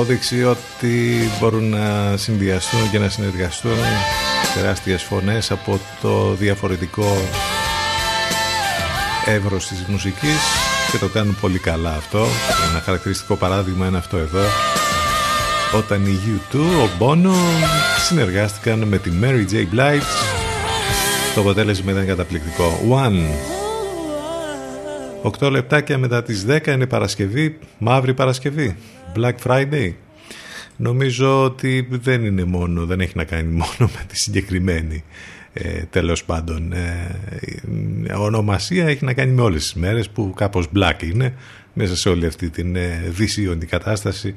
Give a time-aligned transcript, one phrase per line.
[0.00, 3.76] Απόδειξη ότι μπορούν να συνδυαστούν και να συνεργαστούν
[4.54, 7.16] τεράστιες φωνές από το διαφορετικό
[9.26, 10.38] εύρος της μουσικής
[10.90, 12.26] και το κάνουν πολύ καλά αυτό.
[12.70, 14.42] Ένα χαρακτηριστικό παράδειγμα είναι αυτό εδώ.
[15.76, 17.34] Όταν οι U2, ο Bono
[18.08, 19.54] συνεργάστηκαν με τη Mary J.
[19.54, 20.00] Blige
[21.34, 22.80] το αποτέλεσμα ήταν καταπληκτικό.
[22.90, 23.59] One.
[25.22, 28.76] 8 λεπτάκια μετά τις 10 είναι Παρασκευή, μαύρη Παρασκευή.
[29.16, 29.92] Black Friday.
[30.76, 35.04] Νομίζω ότι δεν είναι μόνο, δεν έχει να κάνει μόνο με τη συγκεκριμένη
[35.52, 41.02] ε, τέλος πάντων ε, ονομασία έχει να κάνει με όλες τις μέρες που κάπως black
[41.02, 41.34] είναι
[41.72, 44.34] μέσα σε όλη αυτή την ε, δυσίωνη κατάσταση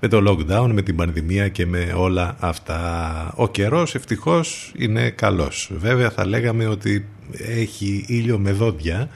[0.00, 3.32] με το lockdown, με την πανδημία και με όλα αυτά.
[3.36, 5.70] Ο καιρός ευτυχώς είναι καλός.
[5.76, 7.06] Βέβαια θα λέγαμε ότι
[7.38, 9.08] έχει ήλιο με δόντια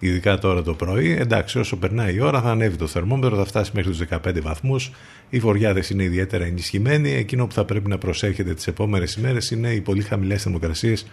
[0.00, 1.10] ειδικά τώρα το πρωί.
[1.10, 4.90] Εντάξει, όσο περνάει η ώρα θα ανέβει το θερμόμετρο, θα φτάσει μέχρι τους 15 βαθμούς.
[5.30, 7.10] Οι βοριάδες είναι ιδιαίτερα ενισχυμένοι.
[7.10, 11.06] Εκείνο που θα πρέπει να προσέχετε τις επόμενες ημέρες είναι οι πολύ χαμηλές θερμοκρασίες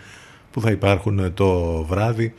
[0.52, 2.34] που θα υπάρχουν το βράδυ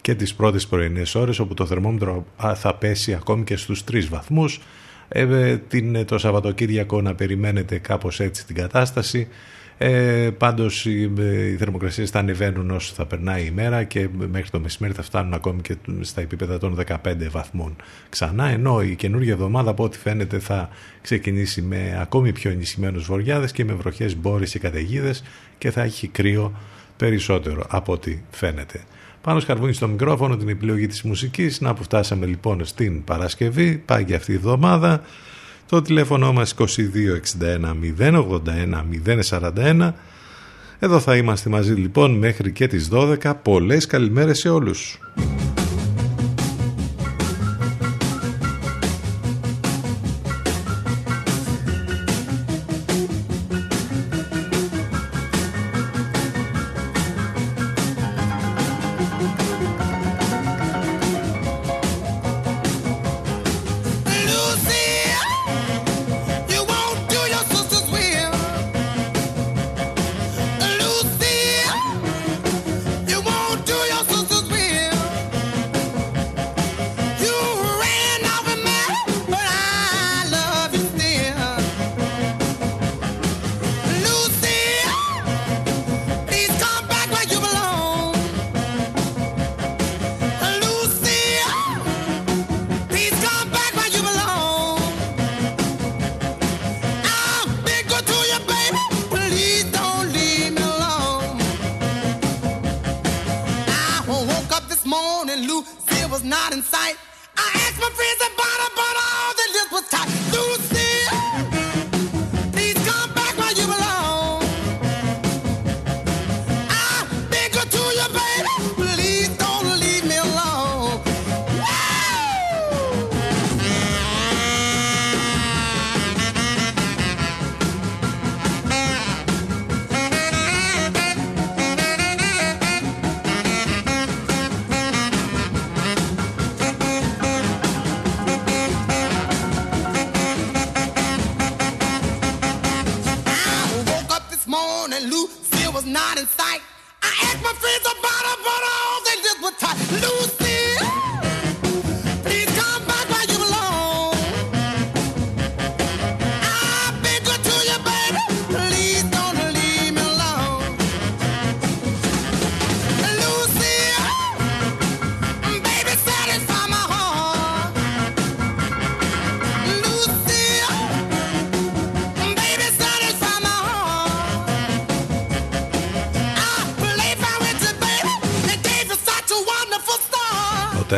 [0.00, 4.60] και τις πρώτες πρωινές ώρες όπου το θερμόμετρο θα πέσει ακόμη και στους 3 βαθμούς.
[5.08, 9.28] Ε, την, το Σαββατοκύριακο να περιμένετε κάπως έτσι την κατάσταση.
[9.78, 11.12] Ε, πάντως οι,
[11.52, 15.34] οι θερμοκρασίες θα ανεβαίνουν όσο θα περνάει η μέρα και μέχρι το μεσημέρι θα φτάνουν
[15.34, 16.96] ακόμη και στα επίπεδα των 15
[17.30, 17.76] βαθμών
[18.08, 20.68] ξανά ενώ η καινούργια εβδομάδα από ό,τι φαίνεται θα
[21.02, 25.22] ξεκινήσει με ακόμη πιο ενισχυμένους βοριάδες και με βροχές μπόρες και καταιγίδες
[25.58, 26.52] και θα έχει κρύο
[26.96, 28.80] περισσότερο από ό,τι φαίνεται.
[29.24, 31.60] Πάνω σκαρβούνι στο μικρόφωνο την επιλογή της μουσικής.
[31.60, 33.82] Να που φτάσαμε λοιπόν στην Παρασκευή.
[33.84, 35.02] Πάει και αυτή η εβδομάδα.
[35.68, 38.84] Το τηλέφωνο μας 2261 081
[39.30, 39.92] 041.
[40.78, 43.32] Εδώ θα είμαστε μαζί λοιπόν μέχρι και τις 12.
[43.42, 44.98] Πολλές καλημέρες σε όλους.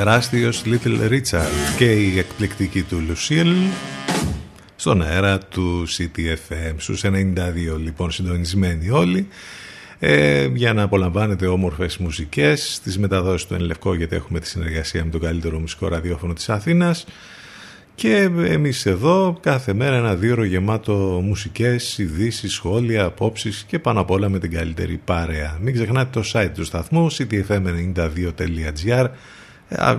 [0.07, 3.71] Τεράστιος Little Richard και η εκπληκτική του Lucille
[4.77, 7.13] στον αέρα του CTFM στους 92
[7.83, 9.29] λοιπόν συντονισμένοι όλοι
[9.99, 15.11] ε, για να απολαμβάνετε όμορφες μουσικές τις μεταδόσεις του Ενλευκό γιατί έχουμε τη συνεργασία με
[15.11, 17.07] τον καλύτερο μουσικό ραδιόφωνο της Αθήνας
[17.95, 24.11] και εμείς εδώ κάθε μέρα ένα δύο γεμάτο μουσικές, ειδήσεις, σχόλια, απόψεις και πάνω απ'
[24.11, 25.59] όλα με την καλύτερη παρέα.
[25.61, 29.07] Μην ξεχνάτε το site του σταθμού ctfm92.gr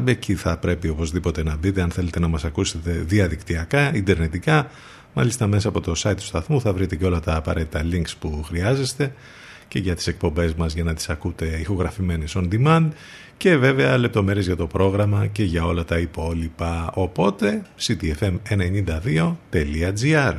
[0.06, 4.70] Εκεί θα πρέπει οπωσδήποτε να μπείτε αν θέλετε να μας ακούσετε διαδικτυακά, ιντερνετικά.
[5.14, 8.44] Μάλιστα μέσα από το site του σταθμού θα βρείτε και όλα τα απαραίτητα links που
[8.48, 9.14] χρειάζεστε
[9.68, 12.88] και για τις εκπομπές μας για να τις ακούτε ηχογραφημένες on demand
[13.38, 16.92] και βέβαια λεπτομέρειες για το πρόγραμμα και για όλα τα υπόλοιπα.
[16.94, 20.36] Οπότε ctfm92.gr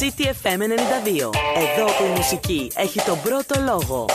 [0.00, 0.50] CTFM 92.
[1.56, 4.06] Εδώ που η μουσική έχει τον πρώτο λόγο.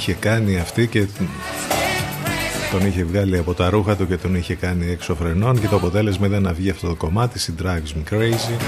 [0.00, 1.06] Είχε κάνει αυτή και
[2.70, 5.76] τον είχε βγάλει από τα ρούχα του και τον είχε κάνει έξω φρενών και το
[5.76, 8.60] αποτέλεσμα ήταν να βγει αυτό το κομμάτι She Drives Me Crazy.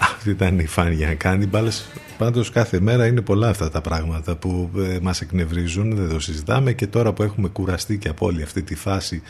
[0.00, 1.16] Αυτή ήταν η φάνια
[1.48, 6.20] μπάλες πάντως κάθε μέρα είναι πολλά αυτά τα πράγματα που ε, μας εκνευρίζουν δεν το
[6.20, 9.22] συζητάμε και τώρα που έχουμε κουραστεί και από όλη αυτή τη φάση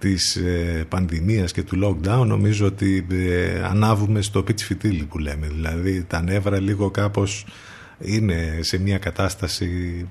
[0.00, 5.46] της ε, πανδημίας και του lockdown νομίζω ότι ε, ανάβουμε στο πίτσι φιτίλι που λέμε.
[5.46, 7.46] Δηλαδή τα νεύρα λίγο κάπως
[7.98, 10.06] είναι σε μια κατάσταση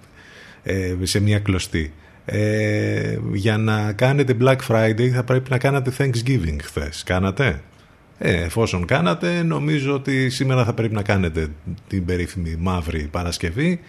[0.63, 1.93] ε, σε μια κλωστή.
[2.25, 7.03] Ε, για να κάνετε Black Friday θα πρέπει να κάνατε Thanksgiving χθες.
[7.03, 7.62] Κάνατε;
[8.17, 11.48] Ε, εφόσον κάνατε νομίζω ότι σήμερα θα πρέπει να κάνετε
[11.88, 13.79] την περίφημη μαύρη Παρασκευή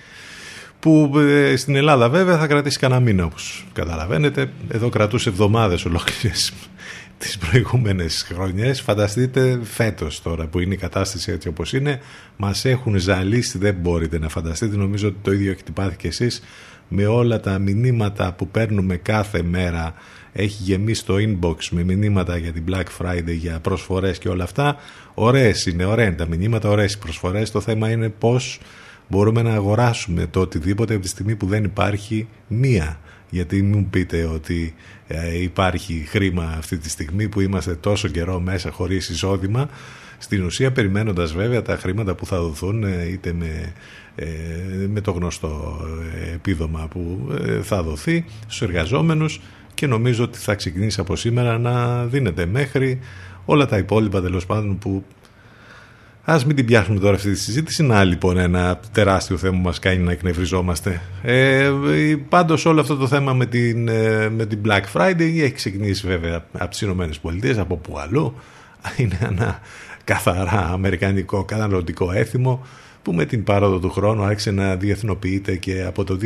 [0.80, 4.50] που ε, στην Ελλάδα βέβαια θα κρατήσει κανένα μήνα όπως καταλαβαίνετε.
[4.68, 6.52] Εδώ κρατούσε εβδομάδες ολόκληρες
[7.18, 8.80] τις προηγούμενες χρονιές.
[8.80, 12.00] Φανταστείτε φέτος τώρα που είναι η κατάσταση έτσι όπως είναι.
[12.36, 14.76] Μας έχουν ζαλίσει, δεν μπορείτε να φανταστείτε.
[14.76, 16.42] Νομίζω ότι το ίδιο έχετε πάθει και εσείς
[16.88, 19.94] με όλα τα μηνύματα που παίρνουμε κάθε μέρα.
[20.32, 24.76] Έχει γεμίσει το inbox με μηνύματα για την Black Friday, για προσφορές και όλα αυτά.
[25.14, 27.50] Ωραίες είναι, ωραία είναι τα μηνύματα, ωραίες οι προσφορές.
[27.50, 28.60] Το θέμα είναι πώς
[29.10, 33.00] μπορούμε να αγοράσουμε το οτιδήποτε από τη στιγμή που δεν υπάρχει μία.
[33.30, 34.74] Γιατί μην πείτε ότι
[35.06, 39.68] ε, υπάρχει χρήμα αυτή τη στιγμή που είμαστε τόσο καιρό μέσα χωρίς εισόδημα.
[40.18, 43.72] Στην ουσία περιμένοντας βέβαια τα χρήματα που θα δοθούν ε, είτε με,
[44.14, 44.26] ε,
[44.88, 45.80] με το γνωστό
[46.34, 47.28] επίδομα που
[47.62, 49.40] θα δοθεί στους εργαζόμενους
[49.74, 52.98] και νομίζω ότι θα ξεκινήσει από σήμερα να δίνεται μέχρι
[53.44, 55.04] όλα τα υπόλοιπα τέλος πάντων που
[56.24, 57.82] Α μην την πιάσουμε τώρα αυτή τη συζήτηση.
[57.82, 61.00] Να λοιπόν ένα τεράστιο θέμα που μας κάνει να εκνευριζόμαστε.
[61.22, 61.70] Ε,
[62.28, 66.44] Πάντως όλο αυτό το θέμα με την, ε, με την Black Friday έχει ξεκινήσει βέβαια
[66.52, 68.34] από τις ΗΠΑ, από που αλλού.
[68.96, 69.60] Είναι ένα
[70.04, 72.66] καθαρά αμερικανικό καταναλωτικό έθιμο
[73.02, 76.18] που με την πάροδο του χρόνου άρχισε να διεθνοποιείται και από το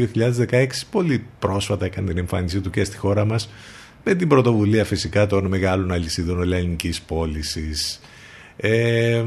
[0.50, 3.50] 2016 πολύ πρόσφατα έκανε την εμφάνισή του και στη χώρα μας
[4.04, 8.00] με την πρωτοβουλία φυσικά των μεγάλων αλυσίδων ελληνικής πώλησης
[8.56, 9.24] ε,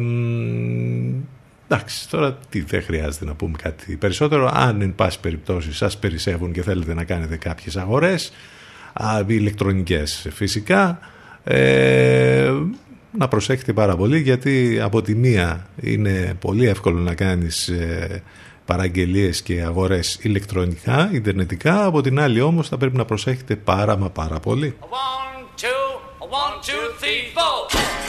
[1.67, 4.51] εντάξει, τώρα τι δεν χρειάζεται να πούμε κάτι περισσότερο.
[4.53, 8.31] Αν εν πάση περιπτώσει σας περισσεύουν και θέλετε να κάνετε κάποιες αγορές,
[8.93, 10.99] α, ηλεκτρονικές φυσικά,
[11.43, 12.53] ε,
[13.11, 18.23] να προσέχετε πάρα πολύ γιατί από τη μία είναι πολύ εύκολο να κάνεις ε,
[18.65, 24.09] παραγγελίες και αγορές ηλεκτρονικά, ιντερνετικά, από την άλλη όμως θα πρέπει να προσέχετε πάρα μα
[24.09, 24.75] πάρα πολύ.
[24.79, 25.67] One, two,
[26.29, 28.06] one, two, three,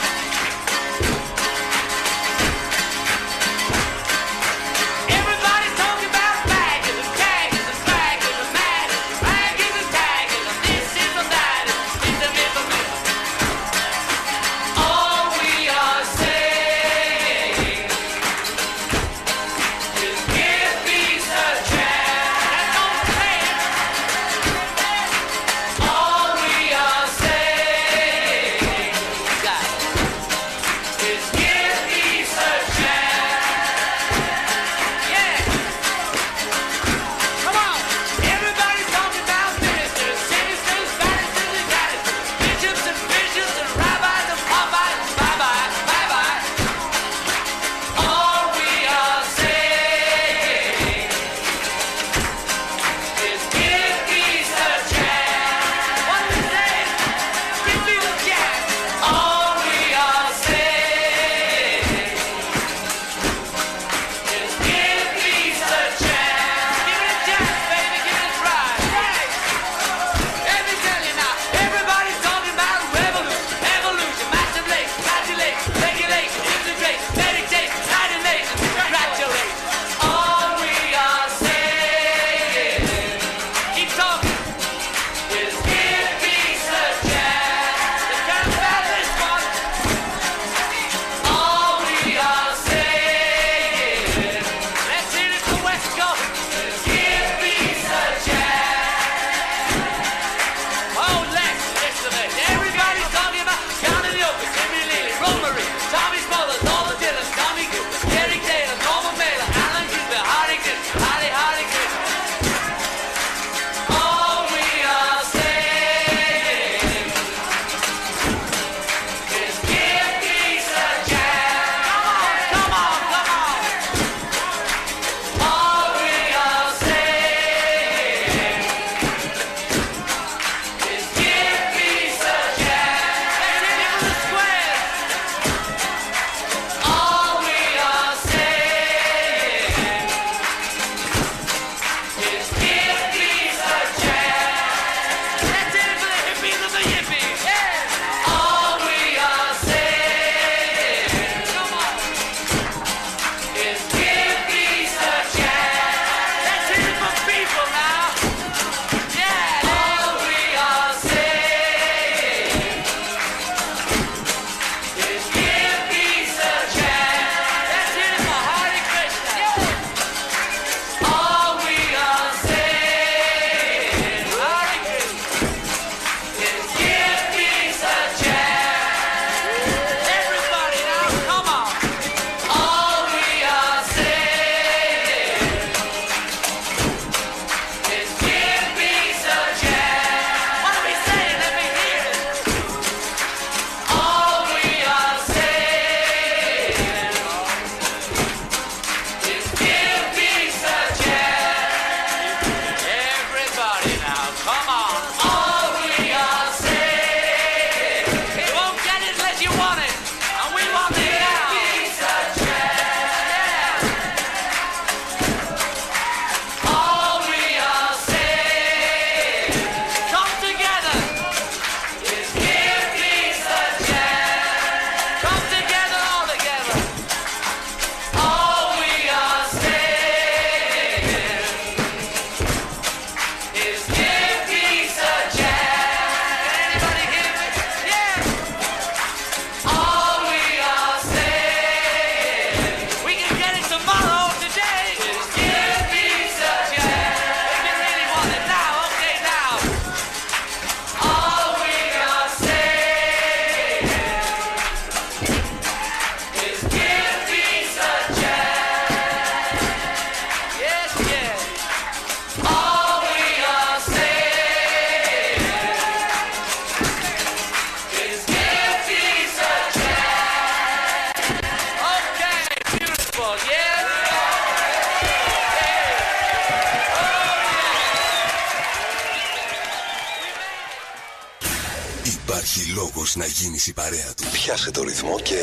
[284.59, 284.71] παρέα του.
[284.71, 285.35] Πιάσε το ρυθμό και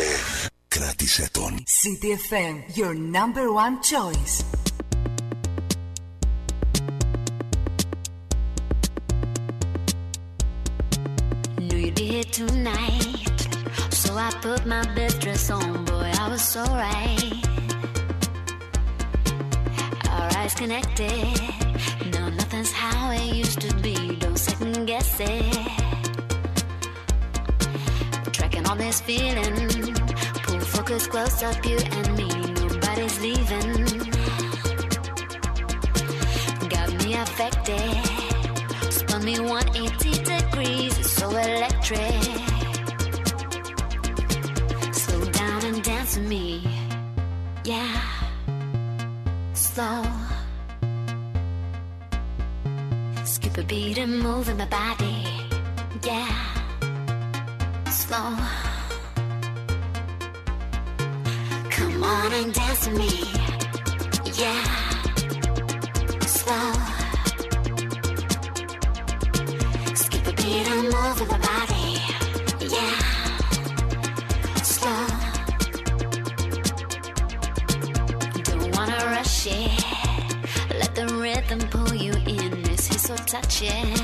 [0.69, 1.55] κράτησε τον.
[1.55, 4.36] CTFM, your number one choice.
[39.27, 40.97] Me 180 degrees.
[40.99, 42.23] It's so electric.
[44.95, 46.63] Slow down and dance with me.
[47.65, 48.01] Yeah.
[49.53, 50.05] Slow.
[53.25, 55.27] Skip a beat and move in my body.
[56.05, 56.33] Yeah.
[57.91, 58.31] Slow.
[61.77, 63.13] Come on and dance with me.
[64.41, 64.63] Yeah.
[66.21, 66.86] Slow.
[71.17, 71.25] Slow.
[78.45, 79.85] Don't wanna rush it.
[80.79, 82.63] Let the rhythm pull you in.
[82.65, 83.95] This is so touching.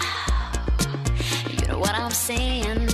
[0.00, 0.52] Oh,
[1.50, 2.88] you know what I'm saying?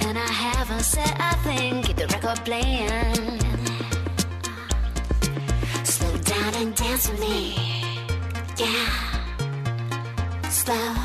[0.00, 1.82] And I haven't said a thing.
[1.82, 3.40] Keep the record playing.
[5.84, 7.56] Slow down and dance with me.
[8.56, 8.88] Yeah.
[10.48, 10.99] Slow.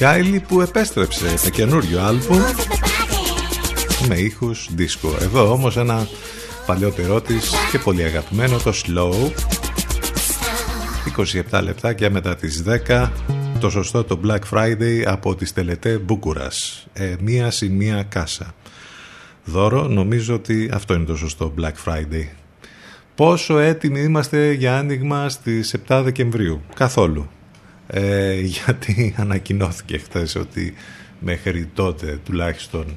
[0.00, 4.08] Κάιλι που επέστρεψε σε καινούριο άλμπουμ Move in my body.
[4.08, 5.16] με ήχους δίσκο.
[5.20, 6.06] Εδώ όμως ένα
[6.66, 9.30] παλιότερό της και πολύ αγαπημένο το Slow.
[11.50, 13.08] 27 λεπτάκια μετά τις 10
[13.60, 16.86] το σωστό το Black Friday από τις τελετέ Μπούκουρας.
[16.92, 18.54] Ε, μία σημεία κάσα.
[19.44, 22.26] Δώρο νομίζω ότι αυτό είναι το σωστό Black Friday.
[23.14, 27.28] Πόσο έτοιμοι είμαστε για άνοιγμα στις 7 Δεκεμβρίου; Καθόλου
[27.90, 30.74] ε, γιατί ανακοινώθηκε χθες ότι
[31.20, 32.96] μέχρι τότε τουλάχιστον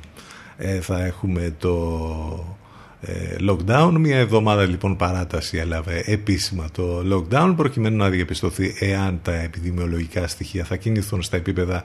[0.58, 2.56] ε, θα έχουμε το
[3.01, 3.95] ε, lockdown.
[3.99, 10.63] Μια εβδομάδα λοιπόν παράταση έλαβε επίσημα το lockdown προκειμένου να διαπιστωθεί εάν τα επιδημιολογικά στοιχεία
[10.63, 11.84] θα κινηθούν στα επίπεδα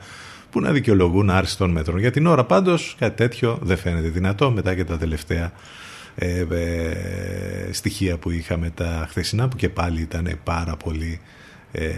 [0.50, 1.98] που να δικαιολογούν άρση των μέτρων.
[1.98, 5.52] Για την ώρα πάντως κάτι τέτοιο δεν φαίνεται δυνατό μετά και τα τελευταία
[6.14, 11.20] ε, ε, στοιχεία που είχαμε τα χθεσινά που και πάλι ήταν πάρα πολύ
[11.72, 11.88] ε,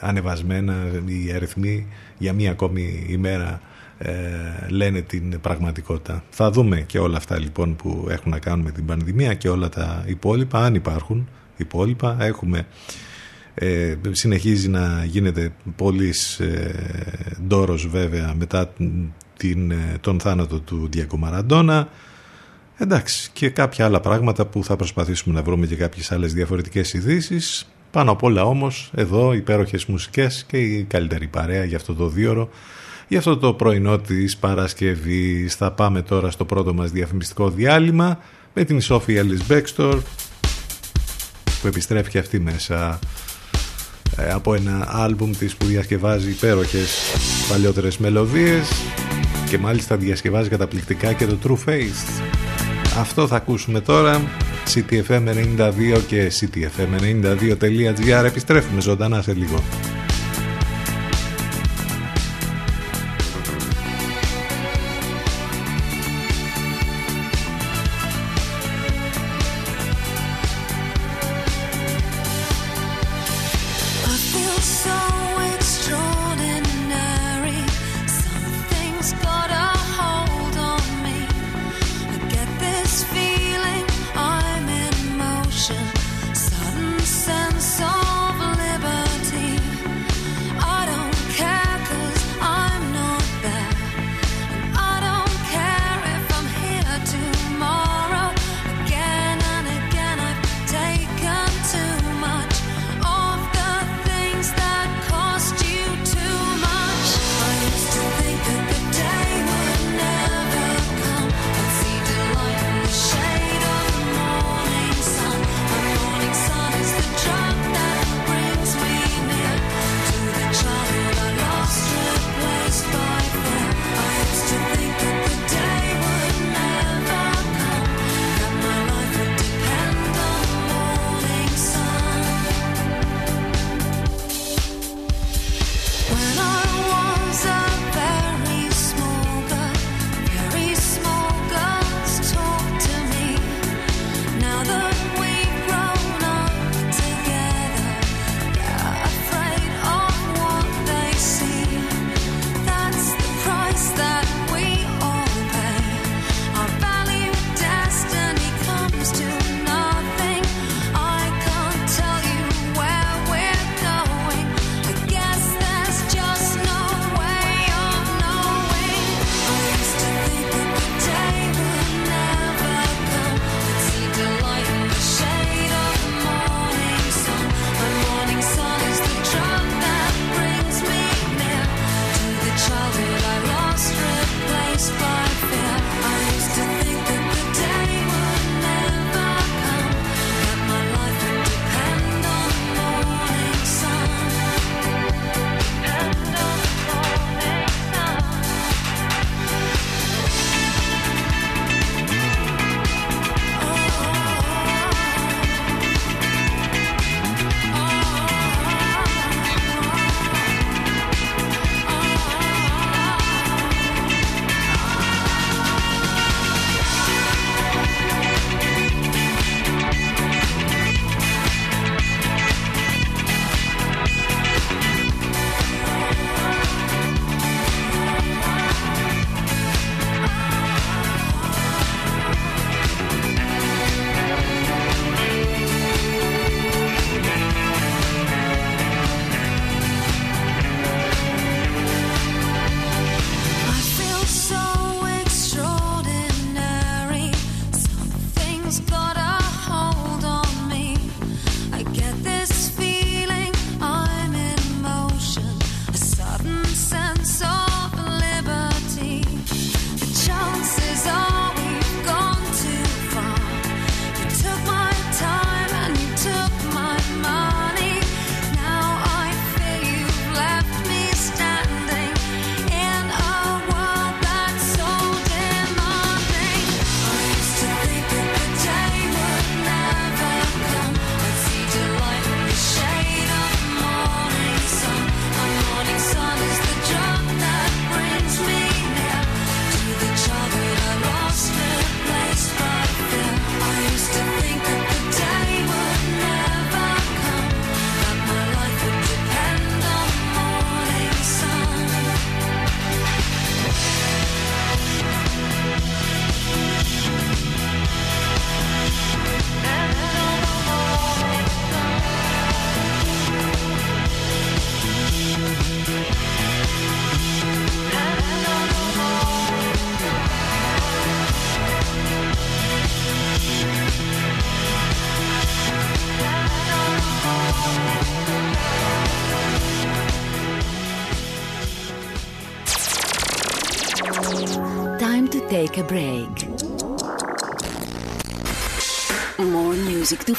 [0.00, 0.74] ανεβασμένα
[1.06, 1.86] οι αριθμοί
[2.18, 3.60] για μία ακόμη ημέρα
[3.98, 4.12] ε,
[4.68, 6.24] λένε την πραγματικότητα.
[6.30, 9.68] Θα δούμε και όλα αυτά λοιπόν που έχουν να κάνουν με την πανδημία και όλα
[9.68, 12.16] τα υπόλοιπα, αν υπάρχουν υπόλοιπα.
[12.20, 12.66] Έχουμε,
[13.54, 16.74] ε, συνεχίζει να γίνεται πολύς ε,
[17.46, 18.72] ντόρος βέβαια μετά
[19.36, 21.88] την, ε, τον θάνατο του Διακο Μαραντόνα.
[22.82, 27.68] Εντάξει, και κάποια άλλα πράγματα που θα προσπαθήσουμε να βρούμε και κάποιες άλλες διαφορετικές ειδήσεις.
[27.90, 32.50] Πάνω απ' όλα όμως, εδώ υπέροχες μουσικές και η καλύτερη παρέα για αυτό το δίωρο
[33.08, 35.54] για αυτό το πρωινό της Παρασκευής.
[35.54, 38.18] Θα πάμε τώρα στο πρώτο μας διαφημιστικό διάλειμμα
[38.54, 40.02] με την Σόφια Λις Μπέκστορ
[41.60, 42.98] που επιστρέφει και αυτή μέσα
[44.16, 46.90] ε, από ένα άλμπουμ της που διασκευάζει υπέροχες
[47.50, 48.68] παλιότερες μελωδίες
[49.48, 52.49] και μάλιστα διασκευάζει καταπληκτικά και το True Face.
[52.98, 54.20] Αυτό θα ακούσουμε τώρα
[54.74, 59.62] ctfm92 και ctfm92.gr επιστρέφουμε ζωντανά σε λίγο.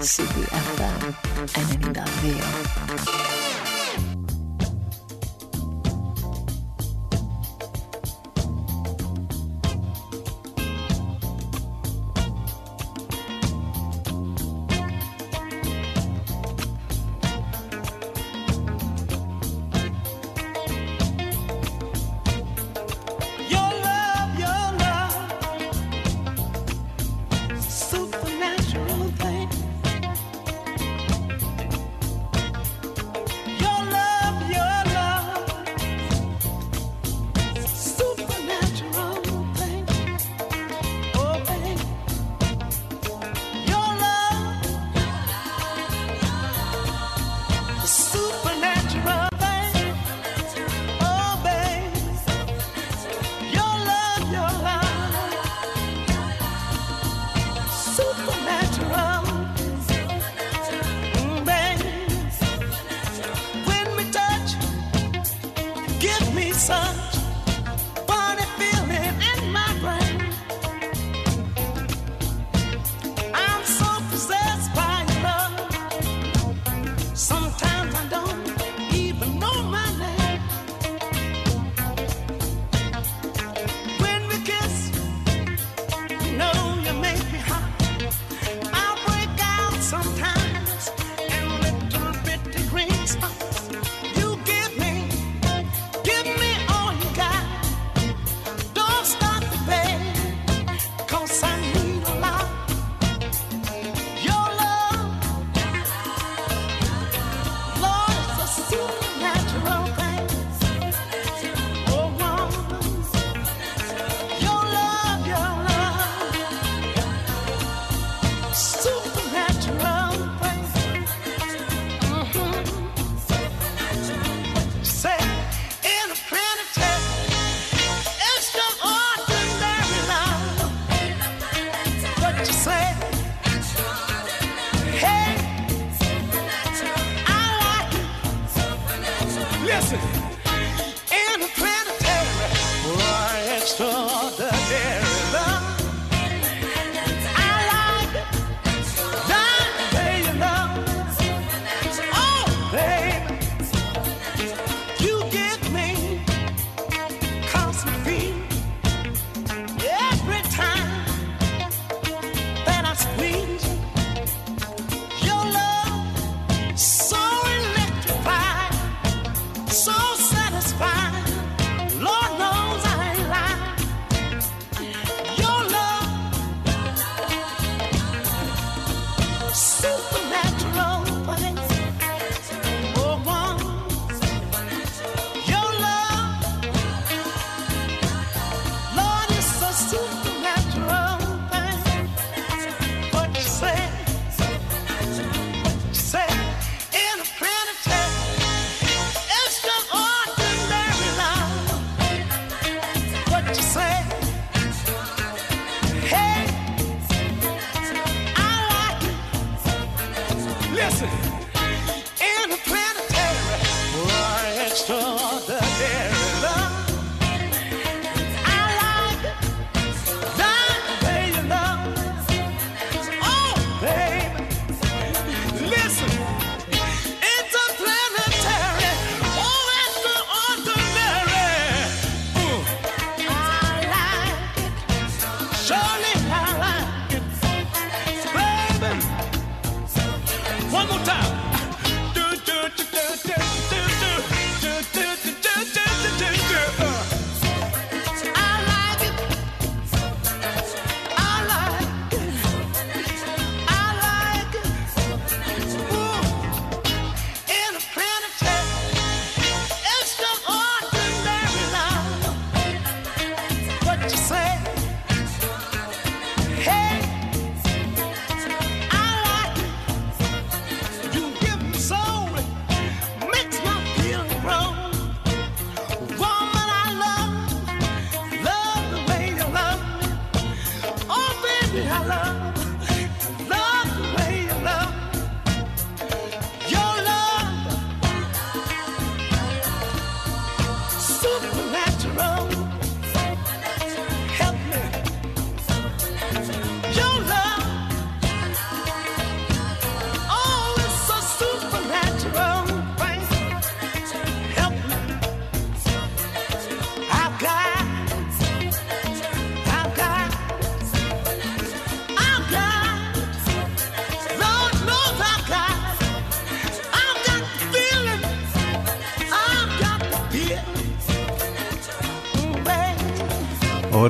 [0.00, 1.12] CPFM
[1.46, 3.29] 92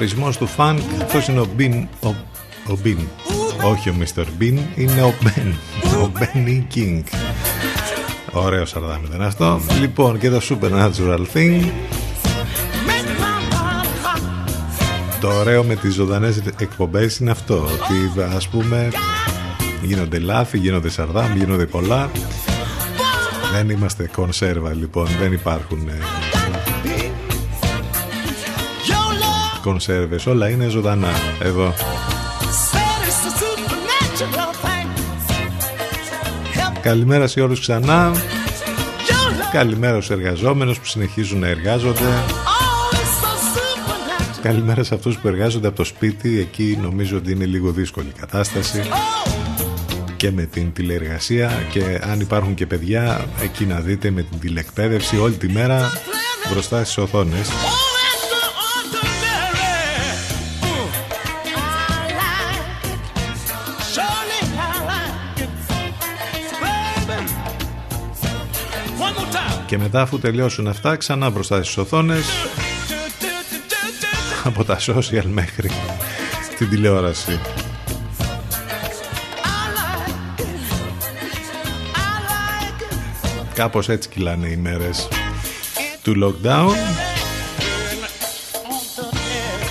[0.01, 2.09] ορισμός του funk αυτός είναι ο Bean, ο,
[2.73, 2.97] ο Bean.
[3.65, 4.25] Όχι ο Mr.
[4.41, 5.53] Bean, είναι ο Ben.
[5.85, 7.03] Ο Benny King.
[8.33, 9.61] Ωραίο σαρδάμι δεν αυτό.
[9.81, 11.71] Λοιπόν, και το Supernatural Thing.
[15.21, 18.89] Το ωραίο με τις ζωντανές εκπομπές είναι αυτό Ότι ας πούμε
[19.83, 22.11] γίνονται λάθη, γίνονται σαρδάμ, γίνονται πολλά
[23.53, 25.89] Δεν είμαστε κονσέρβα λοιπόν, δεν υπάρχουν
[29.71, 30.27] κονσέρβες.
[30.27, 31.13] Όλα είναι ζωντανά
[31.43, 31.75] εδώ.
[36.81, 38.13] Καλημέρα σε όλους ξανά.
[39.53, 42.25] Καλημέρα στους εργαζόμενους που συνεχίζουν να εργάζονται.
[44.43, 46.39] Καλημέρα σε αυτούς που εργάζονται από το σπίτι.
[46.39, 48.83] Εκεί νομίζω ότι είναι λίγο δύσκολη η κατάσταση.
[50.17, 55.19] Και με την τηλεεργασία Και αν υπάρχουν και παιδιά Εκεί να δείτε με την τηλεκπαίδευση
[55.19, 55.91] Όλη τη μέρα
[56.51, 57.49] μπροστά στις οθόνες
[69.71, 72.27] Και μετά αφού τελειώσουν αυτά ξανά μπροστά στις οθόνες
[74.45, 75.71] από τα social μέχρι
[76.59, 77.41] την τηλεόραση.
[83.55, 85.09] Κάπως έτσι κυλάνε οι μέρες
[86.03, 87.10] του lockdown.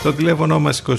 [0.09, 0.95] Το τηλέφωνο μας 2261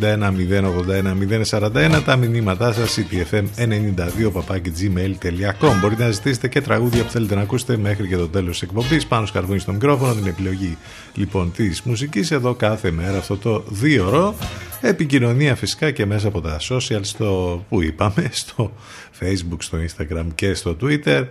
[0.00, 4.32] 081 041 τα μηνύματά σας ctfm92
[4.62, 8.62] gmail.com Μπορείτε να ζητήσετε και τραγούδια που θέλετε να ακούσετε μέχρι και το τέλος της
[8.62, 9.06] εκπομπής.
[9.06, 10.76] Πάνω σκαρβούνι στο μικρόφωνο την επιλογή
[11.14, 12.30] λοιπόν της μουσικής.
[12.30, 14.34] Εδώ κάθε μέρα αυτό το δύο ώρο.
[14.80, 18.72] Επικοινωνία φυσικά και μέσα από τα social στο που είπαμε στο
[19.20, 21.24] facebook, στο instagram και στο twitter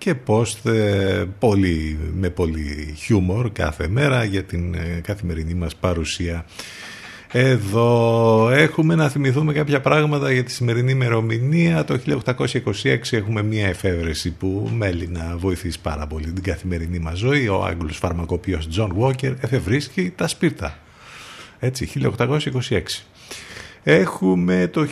[0.00, 6.44] και post ε, πολύ, με πολύ χιούμορ κάθε μέρα για την ε, καθημερινή μας παρουσία.
[7.32, 11.84] Εδώ έχουμε να θυμηθούμε κάποια πράγματα για τη σημερινή ημερομηνία.
[11.84, 17.48] Το 1826 έχουμε μία εφεύρεση που μέλει να βοηθήσει πάρα πολύ την καθημερινή μας ζωή.
[17.48, 20.78] Ο Άγγλος φαρμακοποιός John Walker εφευρίσκει τα σπίρτα.
[21.58, 22.80] Έτσι, 1826.
[23.82, 24.86] Έχουμε το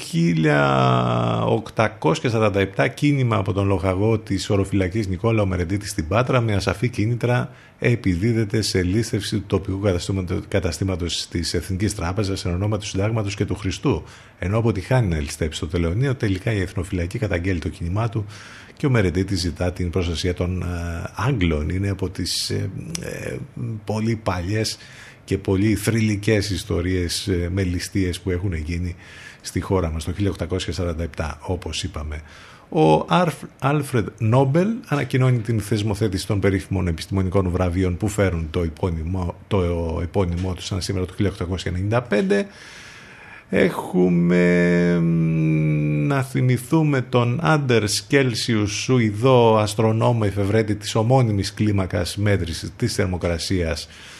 [2.23, 8.63] 1847 κίνημα από τον λοχαγό της οροφυλακής Νικόλα Ομερεντήτη στην Πάτρα με ασαφή κίνητρα επιδίδεται
[8.63, 9.81] σε λίστευση του τοπικού
[10.49, 14.03] καταστήματος της Εθνικής Τράπεζας εν ονόμα του Συντάγματος και του Χριστού.
[14.39, 18.27] Ενώ αποτυχάνει να ληστέψει το τελεωνίο, τελικά η Εθνοφυλακή καταγγέλει το κίνημά του
[18.77, 20.67] και ο Μερεντήτη ζητά την προστασία των ε,
[21.15, 21.69] Άγγλων.
[21.69, 22.71] Είναι από τις ε,
[23.01, 23.37] ε,
[23.85, 24.79] πολύ παλιές
[25.29, 28.97] και πολύ θρηλυκές ιστορίες ε, με ληστείες που έχουν γίνει
[29.41, 30.13] στη χώρα μας το
[31.17, 32.21] 1847 όπως είπαμε.
[32.69, 33.07] Ο
[33.59, 39.59] Άλφρεντ Νόμπελ ανακοινώνει την θεσμοθέτηση των περίφημων επιστημονικών βραβείων που φέρουν το επώνυμό, το
[40.03, 42.45] επώνυμό τους σαν σήμερα το 1895.
[43.49, 44.99] Έχουμε
[46.07, 54.18] να θυμηθούμε τον Άντερ Σκέλσιους Σουηδό αστρονόμο εφευρέτη της ομώνυμης κλίμακας μέτρησης της θερμοκρασίας ε,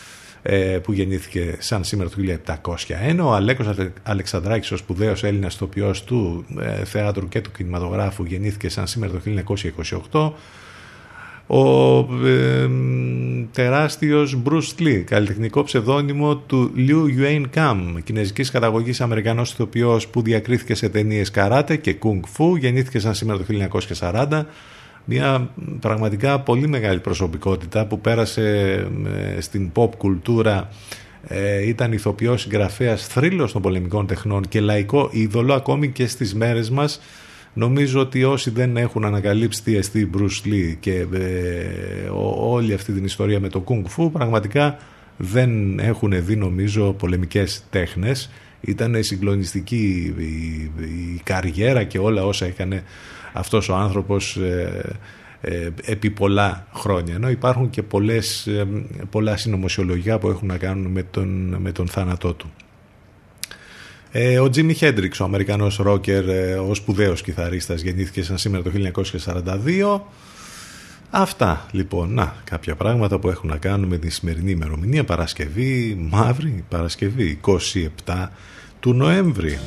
[0.83, 2.17] που γεννήθηκε σαν σήμερα το
[2.63, 3.19] 1701.
[3.23, 3.67] Ο Αλέκος
[4.03, 9.21] Αλεξανδράκης, ο σπουδαίος Έλληνας τοπιός του ε, θεάτρου και του κινηματογράφου, γεννήθηκε σαν σήμερα το
[10.11, 10.33] 1928.
[11.51, 12.69] Ο ε,
[13.53, 20.75] τεράστιος Bruce Lee, καλλιτεχνικό ψευδόνυμο του Liu Yuan Kam, κινέζικης καταγωγής Αμερικανός ηθοποιός που διακρίθηκε
[20.75, 23.45] σε ταινίες καράτε και kung fu, γεννήθηκε σαν σήμερα το
[24.01, 24.43] 1940
[25.11, 25.51] μια
[25.81, 28.73] πραγματικά πολύ μεγάλη προσωπικότητα που πέρασε
[29.37, 30.69] ε, στην pop κουλτούρα
[31.27, 36.71] ε, ήταν ηθοποιός, συγγραφέας, θρύλος των πολεμικών τεχνών και λαϊκό είδωλο ακόμη και στις μέρες
[36.71, 37.01] μας.
[37.53, 43.05] Νομίζω ότι όσοι δεν έχουν ανακαλύψει τι εστί Bruce Lee και ε, όλη αυτή την
[43.05, 44.79] ιστορία με το Kung Fu πραγματικά
[45.17, 48.31] δεν έχουν δει νομίζω πολεμικές τέχνες.
[48.61, 52.83] Ήταν συγκλονιστική η, η καριέρα και όλα όσα έκανε
[53.39, 54.97] αυτός ο άνθρωπος ε,
[55.41, 58.67] ε, επί πολλά χρόνια ενώ υπάρχουν και πολλές, ε,
[59.11, 62.51] πολλά συνωμοσιολογικά που έχουν να κάνουν με τον, με τον θάνατό του.
[64.11, 68.71] Ε, ο Τζίμι Χέντριξ, ο Αμερικανός ρόκερ, ε, ο σπουδαίος κιθαρίστας, γεννήθηκε σαν σήμερα το
[68.71, 70.01] 1942.
[71.11, 76.65] Αυτά λοιπόν, να, κάποια πράγματα που έχουν να κάνουν με τη σημερινή ημερομηνία, Παρασκευή, Μαύρη
[76.69, 77.41] Παρασκευή,
[78.07, 78.29] 27
[78.81, 79.59] του Νοέμβρη.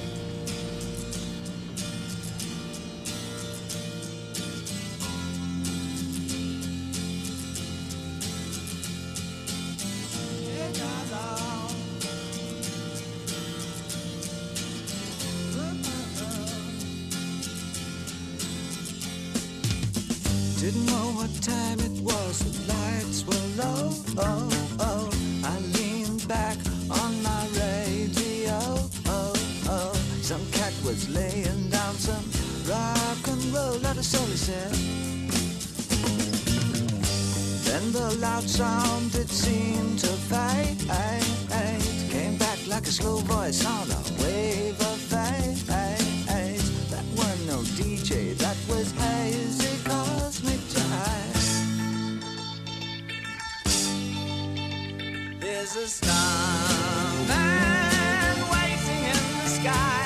[55.73, 57.31] There's a starman
[58.51, 60.03] waiting in the sky.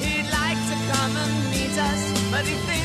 [0.00, 2.75] He'd like to come and meet us, but he thinks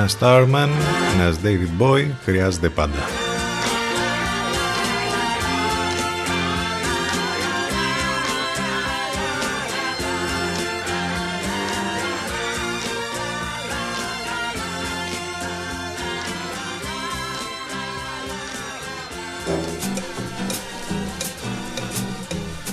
[0.00, 0.68] Ένα Starman,
[1.14, 3.19] ένας David Boy χρειάζεται πάντα.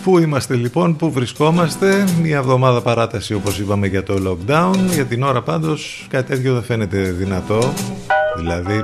[0.08, 5.24] Πού είμαστε λοιπόν, πού βρισκόμαστε, μια εβδομάδα παράταση όπως είπαμε για το lockdown, για την
[5.24, 7.74] ώρα πάντως κάτι τέτοιο δεν φαίνεται δυνατό,
[8.38, 8.84] δηλαδή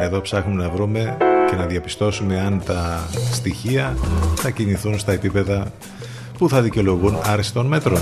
[0.00, 1.16] εδώ ψάχνουμε να βρούμε
[1.50, 3.96] και να διαπιστώσουμε αν τα στοιχεία
[4.34, 5.72] θα κινηθούν στα επίπεδα
[6.38, 8.00] που θα δικαιολογούν άριστον μέτρων.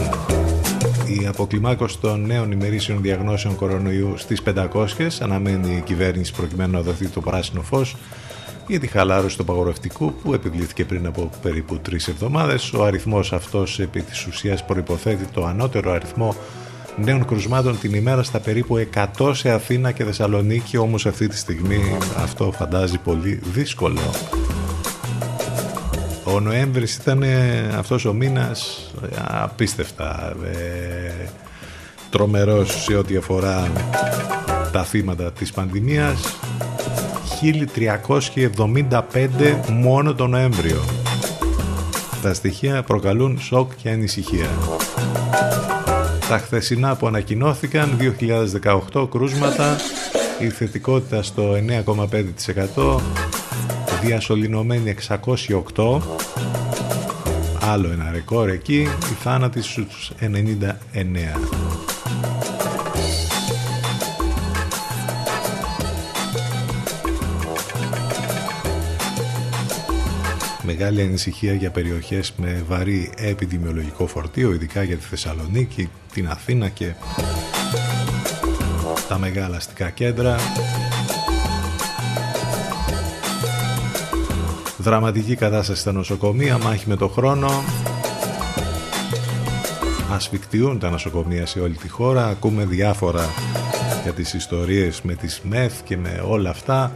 [1.20, 4.86] Η αποκλιμάκωση των νέων ημερήσεων διαγνώσεων κορονοϊού στις 500
[5.20, 7.96] αναμένει η κυβέρνηση προκειμένου να δοθεί το πράσινο φως
[8.66, 12.72] για τη χαλάρωση του απαγορευτικού που επιβλήθηκε πριν από περίπου τρεις εβδομάδες.
[12.72, 16.36] Ο αριθμός αυτός επί της ουσίας προϋποθέτει το ανώτερο αριθμό
[16.96, 18.86] νέων κρουσμάτων την ημέρα στα περίπου
[19.18, 24.00] 100 σε Αθήνα και Θεσσαλονίκη, όμως αυτή τη στιγμή αυτό φαντάζει πολύ δύσκολο.
[26.24, 27.22] Ο Νοέμβρης ήταν
[27.78, 28.90] αυτός ο μήνας
[29.26, 31.28] απίστευτα ε,
[32.10, 33.70] τρομερός σε ό,τι αφορά
[34.72, 36.38] τα θύματα της πανδημίας
[37.44, 37.50] 1375
[39.70, 40.80] μόνο τον Νοέμβριο.
[42.22, 44.48] Τα στοιχεία προκαλούν σοκ και ανησυχία.
[46.28, 47.98] Τα χθεσινά που ανακοινώθηκαν
[48.92, 49.76] 2018 κρούσματα,
[50.40, 51.56] η θετικότητα στο
[52.76, 53.00] 9,5%,
[54.02, 54.94] διασωληνωμένη
[55.74, 56.00] 608,
[57.60, 61.93] άλλο ένα ρεκόρ εκεί, η θάνατη στους 99.
[70.66, 76.92] Μεγάλη ανησυχία για περιοχές με βαρύ επιδημιολογικό φορτίο, ειδικά για τη Θεσσαλονίκη, την Αθήνα και
[79.08, 80.36] τα μεγάλα αστικά κέντρα.
[84.78, 87.50] Δραματική κατάσταση στα νοσοκομεία, μάχη με το χρόνο.
[90.12, 92.26] Ασφικτιούν τα νοσοκομεία σε όλη τη χώρα.
[92.26, 93.28] Ακούμε διάφορα
[94.02, 96.92] για τις ιστορίες με τις ΜΕΘ και με όλα αυτά.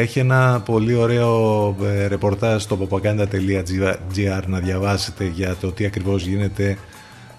[0.00, 6.78] Έχει ένα πολύ ωραίο ε, ρεπορτάζ στο popaganda.gr να διαβάσετε για το τι ακριβώς γίνεται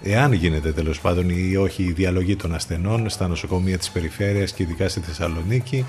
[0.04, 4.64] εάν γίνεται τέλος πάντων ή όχι η διαλογή των ασθενών στα νοσοκομεία της περιφέρειας και
[4.64, 5.86] ειδικά στη Θεσσαλονίκη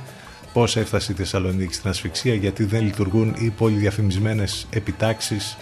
[0.53, 5.57] πώς έφτασε η Θεσσαλονίκη στην ασφυξία γιατί δεν λειτουργούν οι πολυδιαφημισμένες επιτάξεις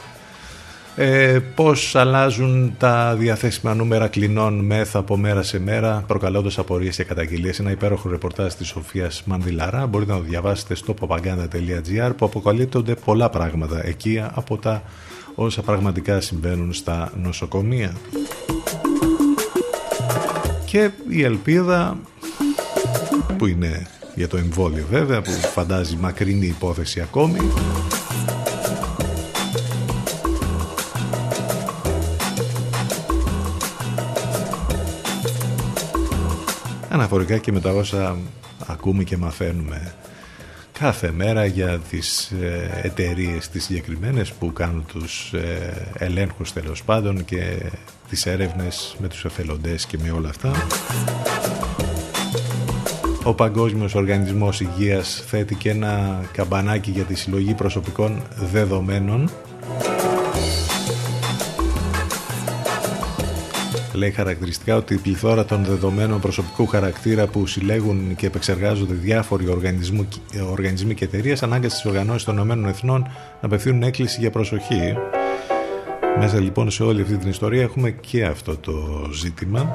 [1.02, 7.04] ε, πώς αλλάζουν τα διαθέσιμα νούμερα κλινών μεθ από μέρα σε μέρα προκαλώντας απορίες και
[7.04, 7.58] καταγγελίες.
[7.58, 13.30] Ένα υπέροχο ρεπορτάζ της Σοφίας Μανδυλαρά μπορείτε να το διαβάσετε στο popaganda.gr που αποκαλύπτονται πολλά
[13.30, 14.82] πράγματα εκεί από τα
[15.34, 17.92] όσα πραγματικά συμβαίνουν στα νοσοκομεία.
[20.64, 21.98] Και η ελπίδα
[23.38, 27.38] που είναι για το εμβόλιο βέβαια που φαντάζει μακρινή υπόθεση ακόμη
[36.90, 38.16] αναφορικά και με τα όσα
[38.66, 39.94] ακούμε και μαθαίνουμε
[40.78, 47.24] κάθε μέρα για τις ε, εταιρείες τις συγκεκριμένες που κάνουν τους ε, ελέγχους τέλος πάντων
[47.24, 47.62] και
[48.08, 50.52] τις έρευνες με τους εθελοντές και με όλα αυτά.
[53.24, 58.22] Ο Παγκόσμιος Οργανισμός Υγείας θέτει και ένα καμπανάκι για τη συλλογή προσωπικών
[58.52, 59.30] δεδομένων
[63.94, 69.48] λέει χαρακτηριστικά ότι η πληθώρα των δεδομένων προσωπικού χαρακτήρα που συλλέγουν και επεξεργάζονται διάφοροι
[70.50, 73.04] οργανισμοί και εταιρείες ανάγκασε τις οργανώσεις των ΗΕ να
[73.40, 74.94] απευθύνουν έκκληση για προσοχή.
[76.18, 79.70] Μέσα λοιπόν σε όλη αυτή την ιστορία έχουμε και αυτό το ζήτημα.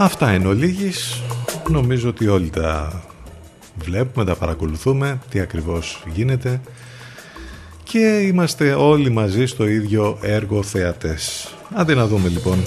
[0.00, 1.22] Αυτά είναι ολίγης.
[1.68, 3.02] Νομίζω ότι όλοι τα
[3.74, 6.60] βλέπουμε, τα παρακολουθούμε, τι ακριβώς γίνεται
[7.82, 11.54] και είμαστε όλοι μαζί στο ίδιο έργο θεατές.
[11.74, 12.58] Άντε να δούμε λοιπόν.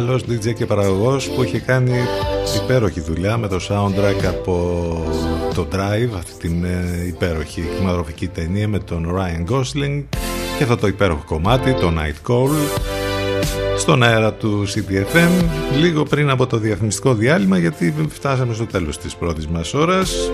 [0.00, 1.92] Καλός DJ και παραγωγός που έχει κάνει
[2.62, 4.54] υπέροχη δουλειά με το soundtrack από
[5.54, 10.04] το Drive αυτή την ε, υπέροχη κινηματογραφική ταινία με τον Ryan Gosling
[10.56, 12.50] και αυτό το υπέροχο κομμάτι, το Night Call
[13.76, 15.44] στον αέρα του CDFM
[15.80, 20.30] λίγο πριν από το διαφημιστικό διάλειμμα γιατί φτάσαμε στο τέλος της πρώτης μας ώρας.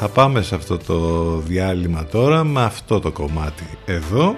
[0.00, 0.98] θα πάμε σε αυτό το
[1.38, 4.34] διάλειμμα τώρα με αυτό το κομμάτι εδώ.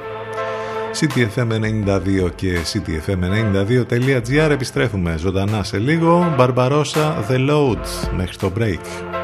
[1.00, 6.34] Ctfm92 και ctfm92.gr επιστρέφουμε ζωντανά σε λίγο.
[6.36, 9.19] Μπαρμπαρόσα The Load μέχρι το break.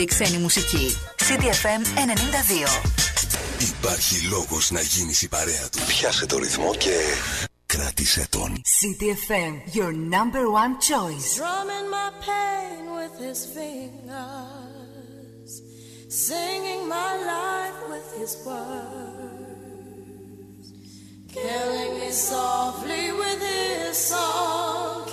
[0.00, 0.96] καλύτερη ξένη μουσική.
[1.16, 1.82] CDFM
[2.78, 2.82] 92.
[3.58, 5.78] Υπάρχει λόγο να γίνει η παρέα του.
[5.86, 6.96] Πιάσε το ρυθμό και
[7.66, 8.62] κράτησε τον.
[8.80, 11.28] CDFM, your number one choice.
[11.40, 14.70] Drumming my pain with his fingers.
[16.26, 19.46] Singing my life with his words.
[21.36, 25.09] Killing me softly with his song.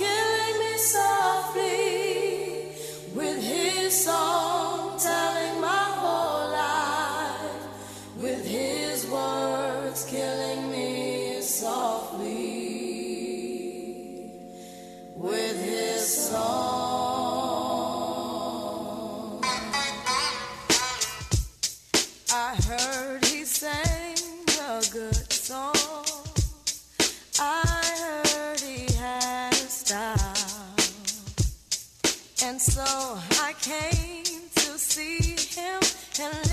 [33.68, 34.24] Came
[34.55, 35.82] to see him
[36.22, 36.47] and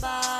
[0.00, 0.39] bye.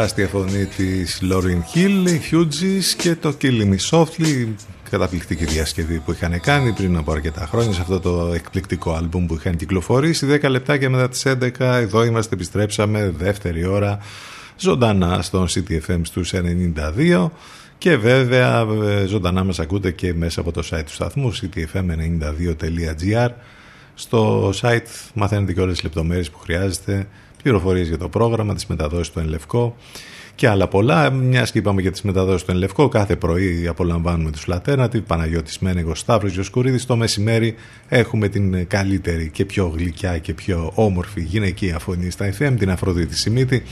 [0.00, 4.46] Τεράστια φωνή της Lauryn Hill, οι Fugees και το Killing Me Softly
[4.90, 9.34] καταπληκτική διασκευή που είχαν κάνει πριν από αρκετά χρόνια σε αυτό το εκπληκτικό άλμπουμ που
[9.34, 10.38] είχαν κυκλοφορήσει.
[10.42, 13.98] 10 λεπτάκια μετά τις 11 εδώ είμαστε επιστρέψαμε δεύτερη ώρα
[14.56, 17.28] ζωντανά στον CTFM στους 92
[17.78, 23.30] και βέβαια ε, ζωντανά μας ακούτε και μέσα από το site του σταθμού ctfm92.gr
[23.94, 27.06] στο site μαθαίνετε και όλες τις λεπτομέρειες που χρειάζεται
[27.42, 29.76] πληροφορίες για το πρόγραμμα, τις μεταδόσεις του Ενλευκό
[30.40, 31.10] και άλλα πολλά.
[31.10, 35.94] Μια και είπαμε για τις μεταδόσεις του Ενλευκό, κάθε πρωί απολαμβάνουμε τους Λατέρνατη, Παναγιώτης Μένεγο,
[35.94, 36.84] Σταύρος Γιοσκουρίδη.
[36.84, 37.54] Το μεσημέρι
[37.88, 43.16] έχουμε την καλύτερη και πιο γλυκιά και πιο όμορφη γυναικεία φωνή στα FM, την Αφροδίτη
[43.16, 43.62] Σιμίτη.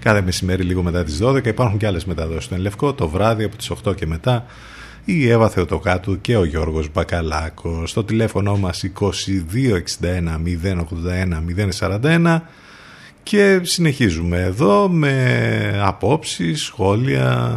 [0.00, 3.56] Κάθε μεσημέρι λίγο μετά τις 12 υπάρχουν και άλλες μεταδόσεις του Ενλευκό, το βράδυ από
[3.56, 4.46] τις 8 και μετά.
[5.04, 7.90] Η Εύα Θεοτοκάτου και ο Γιώργος Μπακαλάκος.
[7.90, 11.42] Στο τηλέφωνο μας 2261 081
[11.78, 12.40] 041
[13.24, 17.52] Και συνεχίζουμε εδώ με απόψεις, σχόλια,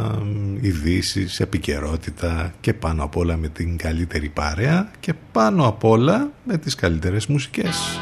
[0.62, 6.58] ειδήσεις, επικαιρότητα και πάνω απ' όλα με την καλύτερη παρέα και πάνω απ' όλα με
[6.58, 8.00] τις καλύτερες μουσικές.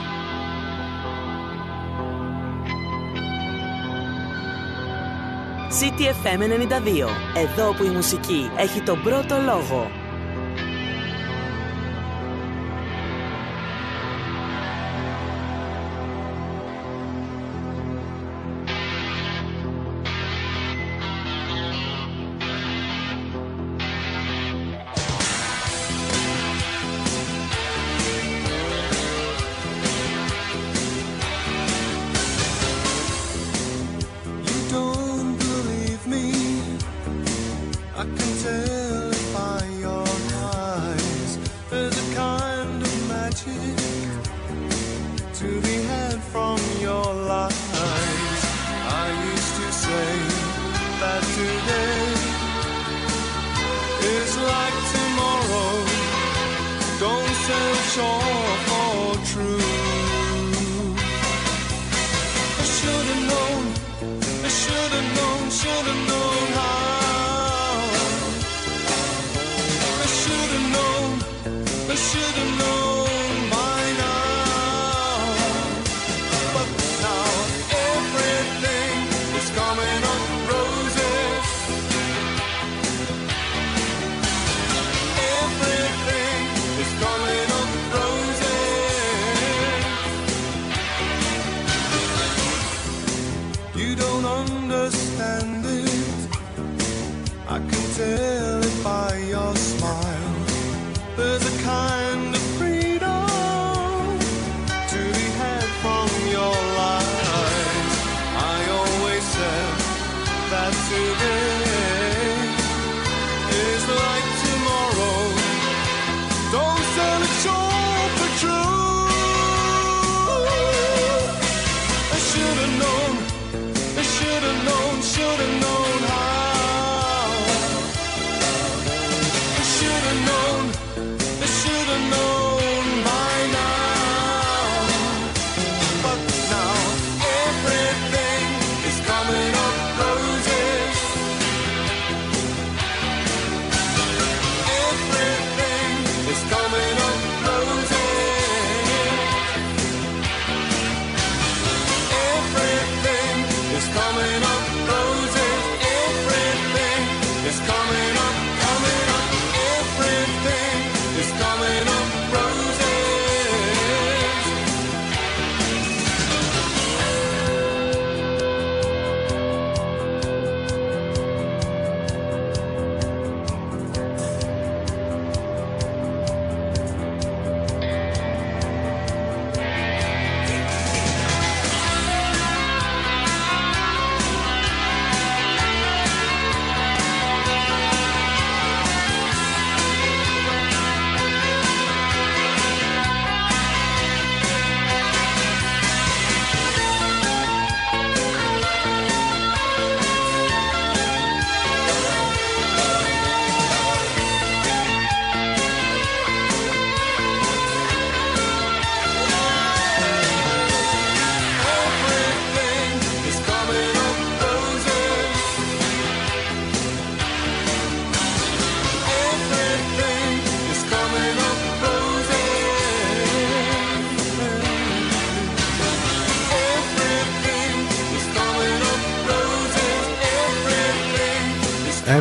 [5.79, 7.09] CTFM 92.
[7.37, 10.04] Εδώ που η μουσική έχει τον πρώτο λόγο.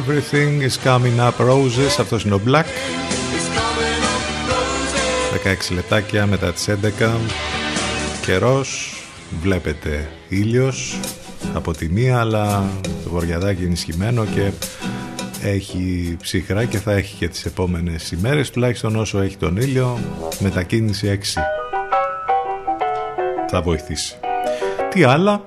[0.01, 2.01] Everything is coming up roses.
[2.01, 2.64] Αυτός είναι ο Black.
[2.64, 5.70] coming up roses.
[5.70, 7.20] 16 λεπτάκια μετά τις 11.
[8.22, 8.95] Καιρός.
[9.40, 10.99] Βλέπετε ήλιος
[11.55, 12.64] από τη μία, αλλά
[13.05, 14.51] το βορειαδάκι είναι ισχυμένο και
[15.42, 19.99] έχει ψυχρά και θα έχει και τις επόμενες ημέρες, τουλάχιστον όσο έχει τον ήλιο,
[20.38, 21.42] μετακίνηση 6.
[23.49, 24.16] Θα βοηθήσει.
[24.90, 25.45] Τι άλλα,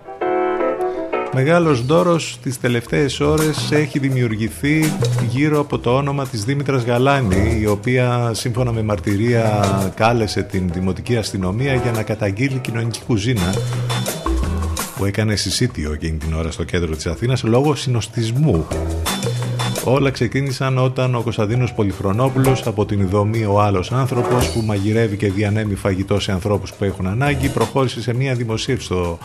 [1.40, 4.94] Μεγάλος δώρος τις τελευταίες ώρες έχει δημιουργηθεί
[5.30, 9.64] γύρω από το όνομα της Δήμητρας Γαλάνη η οποία σύμφωνα με μαρτυρία
[9.96, 13.54] κάλεσε την Δημοτική Αστυνομία για να καταγγείλει κοινωνική κουζίνα
[14.98, 18.68] που έκανε συσίτιο εκείνη την ώρα στο κέντρο της Αθήνας λόγω συνοστισμού.
[19.84, 25.32] Όλα ξεκίνησαν όταν ο Κωνσταντίνος Πολυχρονόπουλος από την δομή ο άλλος άνθρωπος που μαγειρεύει και
[25.32, 29.18] διανέμει φαγητό σε ανθρώπους που έχουν ανάγκη προχώρησε σε μια δημοσίευση στο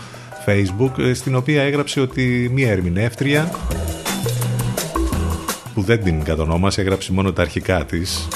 [0.46, 3.50] facebook ε, στην οποία έγραψε ότι μία ερμηνεύτρια
[5.74, 8.28] που δεν την κατονόμασε έγραψε μόνο τα αρχικά της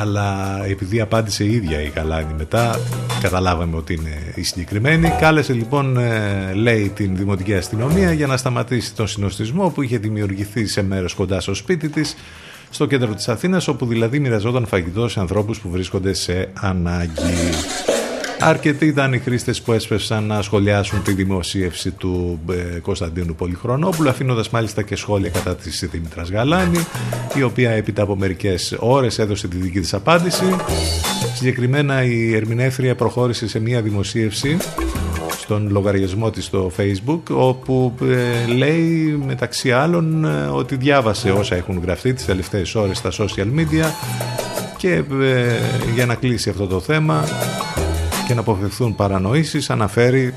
[0.00, 2.80] αλλά επειδή απάντησε η ίδια η Γαλάνη μετά
[3.22, 8.94] καταλάβαμε ότι είναι η συγκεκριμένη κάλεσε λοιπόν ε, λέει την Δημοτική Αστυνομία για να σταματήσει
[8.94, 12.16] τον συνοστισμό που είχε δημιουργηθεί σε μέρος κοντά στο σπίτι της
[12.70, 17.97] στο κέντρο της Αθήνας όπου δηλαδή μοιραζόταν φαγητό σε ανθρώπους που βρίσκονται σε ανάγκη.
[18.40, 24.50] Αρκετοί ήταν οι χρήστες που έσπευσαν να σχολιάσουν τη δημοσίευση του ε, Κωνσταντίνου Πολυχρονόπουλου, αφήνοντας
[24.50, 26.86] μάλιστα και σχόλια κατά της Δήμητρα Γαλάνη,
[27.34, 30.44] η οποία έπειτα από μερικές ώρες έδωσε τη δική της απάντηση.
[31.34, 34.56] Συγκεκριμένα η ερμηνεύτρια προχώρησε σε μια δημοσίευση
[35.48, 41.80] στον λογαριασμό της στο facebook όπου ε, λέει μεταξύ άλλων ε, ότι διάβασε όσα έχουν
[41.82, 43.84] γραφτεί τις τελευταίες ώρες στα social media
[44.76, 45.58] και ε,
[45.94, 47.24] για να κλείσει αυτό το θέμα
[48.28, 50.34] και να αποφευθούν παρανοήσεις αναφέρει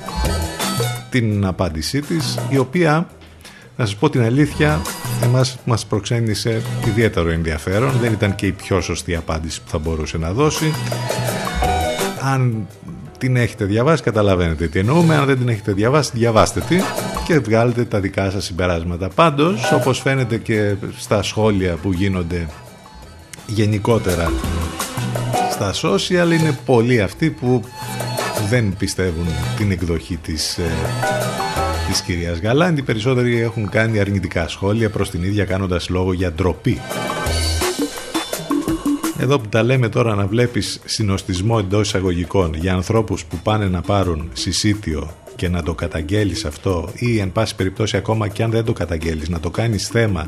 [1.10, 3.08] την απάντησή της η οποία
[3.78, 4.82] να σας πω την αλήθεια
[5.24, 7.92] εμάς μας προξένησε ιδιαίτερο ενδιαφέρον.
[8.02, 10.74] Δεν ήταν και η πιο σωστή απάντηση που θα μπορούσε να δώσει.
[12.22, 12.68] Αν
[13.18, 15.16] την έχετε διαβάσει καταλαβαίνετε τι εννοούμε.
[15.16, 16.76] Αν δεν την έχετε διαβάσει διαβάστε τη
[17.26, 19.10] και βγάλετε τα δικά σας συμπεράσματα.
[19.10, 22.48] Πάντως όπως φαίνεται και στα σχόλια που γίνονται
[23.48, 24.32] γενικότερα
[25.62, 27.62] στα social είναι πολλοί αυτοί που
[28.50, 29.26] δεν πιστεύουν
[29.58, 30.72] την εκδοχή της, ε,
[31.88, 32.80] της κυρίας Γαλάντη.
[32.80, 36.82] Οι περισσότεροι έχουν κάνει αρνητικά σχόλια προς την ίδια κάνοντας λόγο για ντροπή.
[39.20, 43.82] Εδώ που τα λέμε τώρα να βλέπεις συνοστισμό εντός εισαγωγικών για ανθρώπους που πάνε να
[43.82, 48.66] πάρουν συσίτιο και να το καταγγέλεις αυτό ή εν πάση περιπτώσει ακόμα και αν δεν
[48.66, 50.28] το καταγγέλεις να το κάνεις θέμα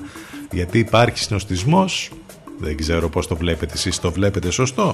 [0.52, 2.12] γιατί υπάρχει συνοστισμός
[2.60, 4.00] δεν ξέρω πώς το βλέπετε εσείς.
[4.00, 4.94] Το βλέπετε σωστό;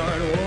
[0.00, 0.39] start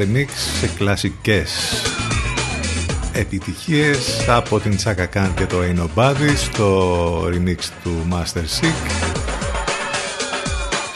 [0.00, 0.28] remix
[0.60, 1.50] σε κλασικές
[3.12, 8.90] επιτυχίες από την Τσάκα Κάν και το Ain't Nobody στο remix του Master Sick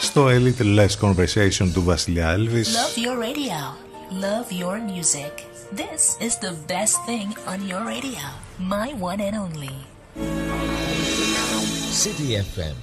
[0.01, 3.61] στο A Little Less Conversation του Βασιλιά Elvis Love your radio,
[4.11, 5.33] love your music
[5.75, 8.25] This is the best thing on your radio
[8.57, 9.75] My one and only
[12.03, 12.75] City FM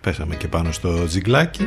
[0.00, 1.66] Πέσαμε και πάνω στο τζιγκλάκι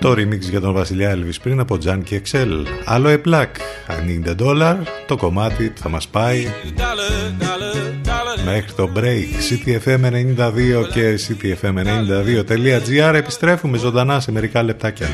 [0.00, 2.64] το remix για τον Βασιλιά Elvis πριν από Τζαν και Excel.
[2.84, 3.56] Άλλο επλάκ.
[3.86, 6.46] Αν αν δολάρ το κομμάτι θα μας πάει
[8.44, 9.26] μέχρι το break.
[9.50, 15.08] CTFM92 και CTFM92.gr επιστρέφουμε ζωντανά σε μερικά λεπτάκια.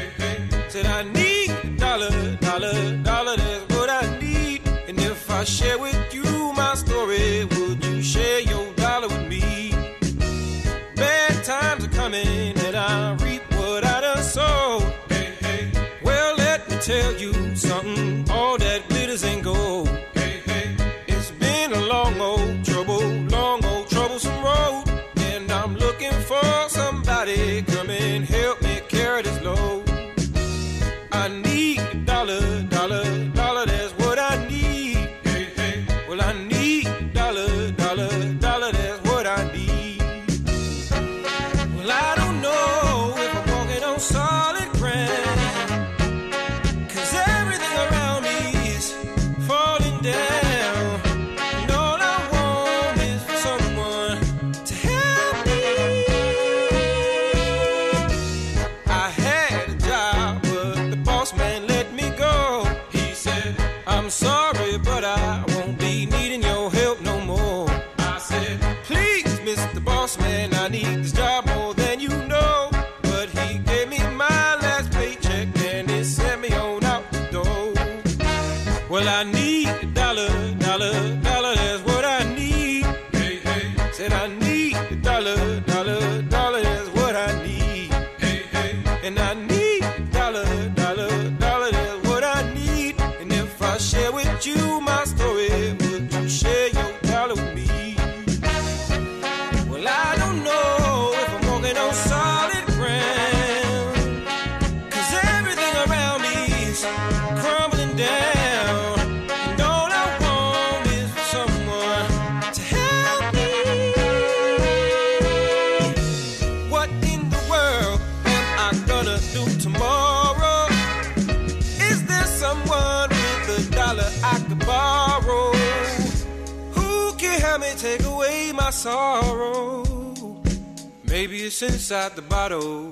[131.83, 132.89] inside the bottle.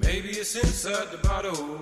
[0.00, 1.81] Maybe it's inside the bottle.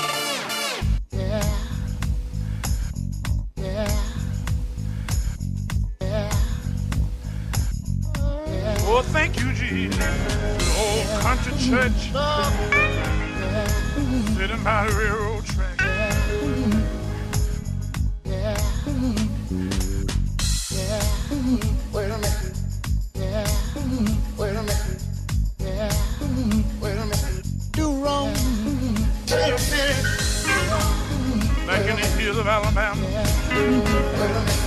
[9.71, 9.91] need.
[9.91, 12.11] The old country church
[14.35, 15.77] sitting by the railroad track.
[21.93, 22.57] Wait a minute.
[23.15, 23.47] Yeah.
[24.37, 25.01] Wait a minute.
[25.59, 25.91] Yeah.
[26.81, 27.45] Wait a minute.
[27.71, 28.33] Do wrong.
[29.29, 30.05] Wait a minute.
[31.67, 33.01] Back in the hills of Alabama.
[33.01, 33.15] Wait
[33.55, 34.60] a minute.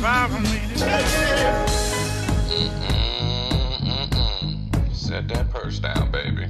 [0.00, 0.86] far from me mm-hmm,
[2.50, 4.94] mm-hmm, mm-hmm.
[4.94, 6.46] Set that purse down, baby,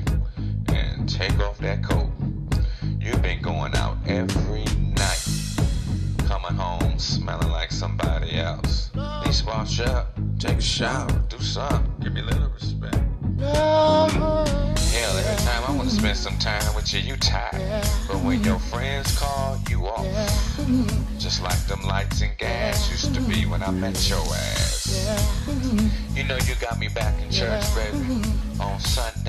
[0.69, 2.09] and take off that coat.
[3.01, 4.65] You've been going out every
[4.95, 5.27] night,
[6.29, 8.91] coming home smelling like somebody else.
[9.25, 12.99] Please wash up, take a shower, do something, give me a little respect.
[13.41, 14.47] Hell,
[15.19, 17.85] every time I want to spend some time with you, you tired.
[18.07, 20.07] But when your friends call, you off.
[21.19, 22.30] Just like them lights in
[23.61, 24.87] when I met your ass.
[24.91, 26.15] Yeah.
[26.15, 28.23] You know you got me back in church, baby,
[28.59, 29.20] on Sunday.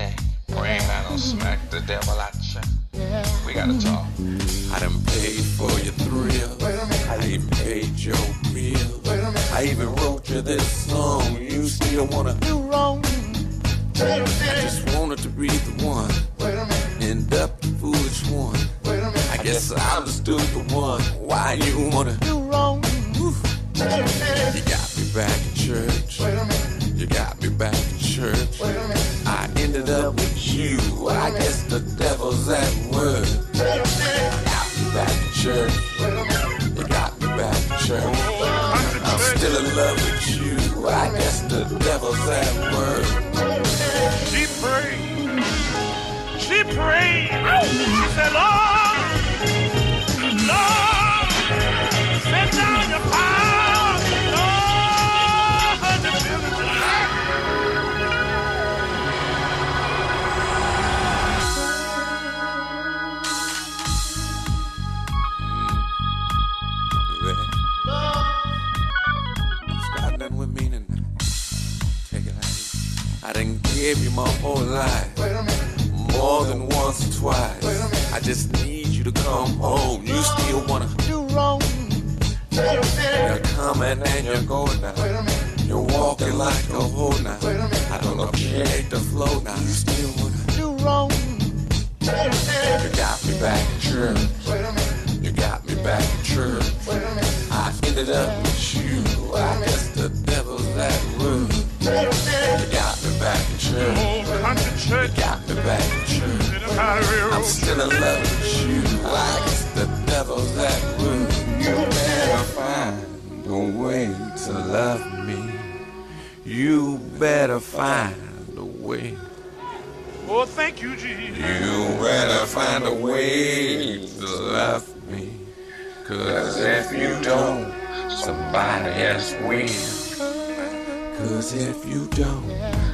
[131.22, 132.46] Cause if you don't,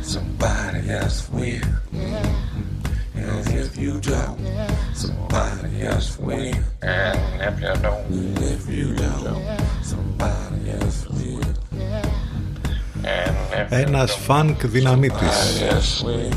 [0.03, 1.69] somebody else will.
[3.15, 4.39] And if you don't,
[5.03, 6.55] somebody else will.
[6.83, 7.19] And
[7.49, 9.43] if you don't, and if you don't,
[9.83, 11.55] somebody else will.
[13.05, 16.33] And if Ένας φανκ δυναμίτης else will.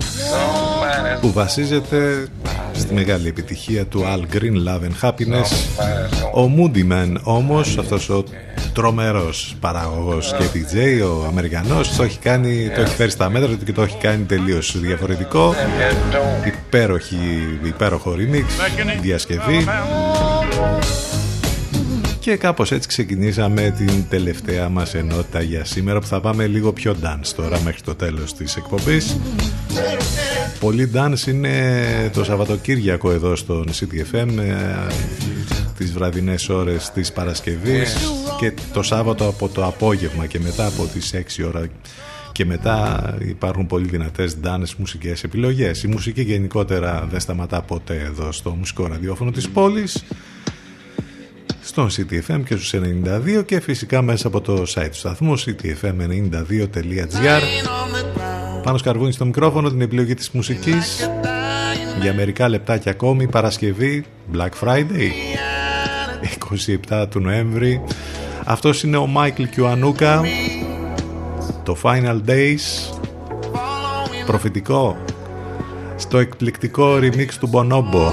[0.00, 2.26] Somebody που βασίζεται
[2.72, 5.50] στη μεγάλη επιτυχία του Al Green Love and Happiness
[6.34, 8.24] ο Moody Man όμως αυτός ο
[8.74, 11.96] τρομερός παραγωγός και DJ ο Αμερικανός.
[11.96, 15.54] Το έχει, κάνει, το έχει φέρει στα μέτρα του και το έχει κάνει τελείως διαφορετικό.
[16.46, 18.44] Υπέροχη, υπέροχο remix
[19.00, 19.64] διασκευή.
[22.18, 26.96] Και κάπως έτσι ξεκινήσαμε την τελευταία μας ενότητα για σήμερα που θα πάμε λίγο πιο
[27.02, 29.16] dance τώρα μέχρι το τέλος της εκπομπής.
[30.60, 34.54] Πολύ dance είναι το Σαββατοκύριακο εδώ στον CTFM ε,
[35.78, 37.96] τις βραδινές ώρες της Παρασκευής
[38.38, 41.66] και το Σάββατο από το απόγευμα και μετά από τις 6 ώρα
[42.32, 45.82] και μετά υπάρχουν πολύ δυνατές dance μουσικές επιλογές.
[45.82, 50.04] Η μουσική γενικότερα δεν σταματά ποτέ εδώ στο μουσικό ραδιόφωνο της πόλης
[51.60, 57.40] στον CTFM και στους 92 και φυσικά μέσα από το site του σταθμού ctfm92.gr
[58.62, 61.10] πάνω σκαρβούνι στο μικρόφωνο την επιλογή της μουσικής.
[62.00, 65.10] Για μερικά λεπτάκια ακόμη Παρασκευή Black Friday
[66.90, 67.82] 27 του Νοέμβρη.
[68.44, 70.22] Αυτός είναι ο Μάικλ Κιουανούκα.
[71.62, 72.94] Το Final Days.
[74.26, 74.96] Προφητικό.
[75.96, 78.12] Στο εκπληκτικό remix του Bonobo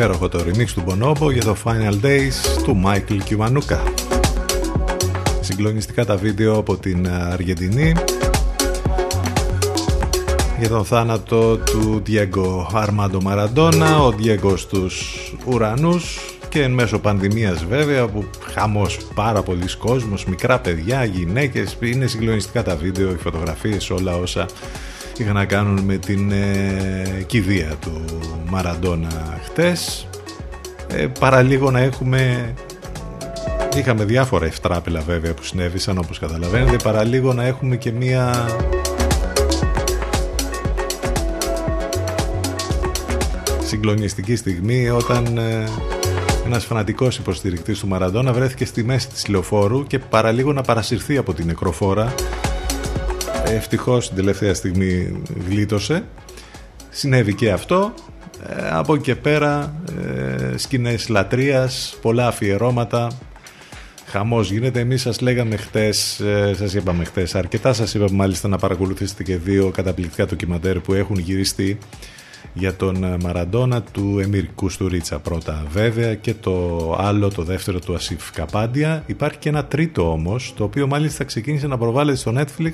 [0.00, 3.78] υπέροχο το remix του Bonobo για το Final Days του Michael Kiwanuka.
[5.40, 7.92] Συγκλονιστικά τα βίντεο από την Αργεντινή
[10.58, 17.64] για τον θάνατο του Diego Armando Maradona, ο Diego στους ουρανούς και εν μέσω πανδημίας
[17.64, 18.24] βέβαια που
[18.54, 24.46] χαμός πάρα πολλοί κόσμος, μικρά παιδιά, γυναίκες, είναι συγκλονιστικά τα βίντεο, οι φωτογραφίες, όλα όσα
[25.16, 28.04] είχαν να κάνουν με την ε, κηδεία του
[28.46, 30.08] Μαραντόνα χτες.
[30.92, 32.54] Ε, παραλίγο να έχουμε
[33.76, 38.48] Είχαμε διάφορα ευτράπελα βέβαια που συνέβησαν όπως καταλαβαίνετε παραλίγο να έχουμε και μία
[43.64, 45.64] συγκλονιστική στιγμή όταν ε,
[46.46, 51.34] ένας φανατικός υποστηρικτής του Μαραντόνα βρέθηκε στη μέση της λεωφόρου και παραλίγο να παρασυρθεί από
[51.34, 52.14] την νεκροφόρα
[53.44, 56.04] ευτυχώς την τελευταία στιγμή γλίτωσε
[56.90, 58.09] συνέβη και αυτό ε,
[58.70, 59.74] από εκεί και πέρα
[60.06, 63.08] ε, σκηνές λατρείας πολλά αφιερώματα.
[64.06, 68.58] Χαμός γίνεται, εμείς σας λέγαμε χτες, ε, σας είπαμε χτες, αρκετά σας είπαμε μάλιστα να
[68.58, 71.78] παρακολουθήσετε και δύο καταπληκτικά ντοκιμαντέρ που έχουν γυριστεί
[72.52, 77.94] για τον ε, Μαραντόνα του Εμίρ Κουστουρίτσα πρώτα βέβαια και το άλλο το δεύτερο του
[77.94, 79.02] Ασίφ Καπάντια.
[79.06, 82.72] Υπάρχει και ένα τρίτο όμως το οποίο μάλιστα ξεκίνησε να προβάλλεται στο Netflix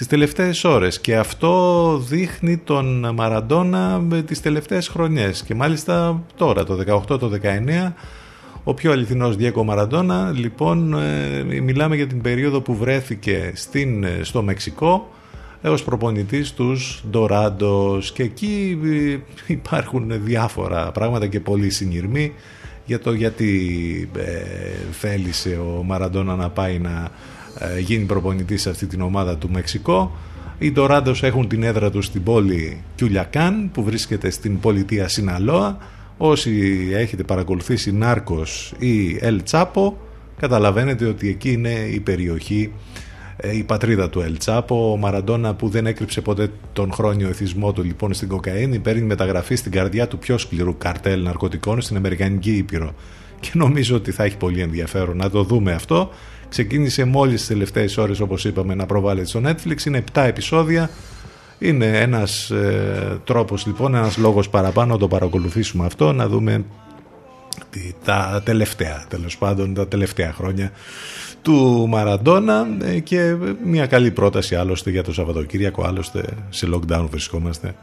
[0.00, 1.00] τις τελευταίες ώρες.
[1.00, 5.42] Και αυτό δείχνει τον Μαραντόνα με τις τελευταίες χρονιές.
[5.42, 7.92] Και μάλιστα τώρα το 18 το 19
[8.64, 14.20] ο πιο αληθινός Διέκο Μαραντόνα λοιπόν ε, μιλάμε για την περίοδο που βρέθηκε στην, ε,
[14.22, 15.10] στο Μεξικό
[15.62, 19.16] έως προπονητής τους Ντοράντος και εκεί ε,
[19.46, 22.32] υπάρχουν διάφορα πράγματα και πολλοί συνειρμοί
[22.84, 24.40] για το γιατί ε,
[24.90, 27.39] θέλησε ο Μαραντόνα να πάει να ε,
[27.80, 30.16] γίνει προπονητής σε αυτή την ομάδα του Μεξικό
[30.58, 35.78] οι Ντοράντος έχουν την έδρα τους στην πόλη Κιουλιακάν που βρίσκεται στην πολιτεία Σιναλόα
[36.16, 39.98] όσοι έχετε παρακολουθήσει Νάρκος ή Ελ Τσάπο
[40.38, 42.72] καταλαβαίνετε ότι εκεί είναι η περιοχή
[43.42, 47.82] ε, η πατρίδα του Ελτσάπο, ο Μαραντόνα που δεν έκρυψε ποτέ τον χρόνιο εθισμό του
[47.82, 52.94] λοιπόν στην κοκαίνη, παίρνει μεταγραφή στην καρδιά του πιο σκληρού καρτέλ ναρκωτικών στην Αμερικανική Ήπειρο.
[53.40, 56.10] Και νομίζω ότι θα έχει πολύ ενδιαφέρον να το δούμε αυτό.
[56.50, 59.84] Ξεκίνησε μόλις τις τελευταίες ώρες, όπως είπαμε, να προβάλλεται στο Netflix.
[59.86, 60.90] Είναι 7 επεισόδια.
[61.58, 66.64] Είναι ένας ε, τρόπος λοιπόν, ένας λόγος παραπάνω να το παρακολουθήσουμε αυτό, να δούμε
[68.04, 70.72] τα τελευταία, τέλος πάντων, τα τελευταία χρόνια
[71.42, 77.74] του Μαραντόνα ε, και μια καλή πρόταση άλλωστε για το Σαββατοκύριακο άλλωστε σε lockdown βρισκόμαστε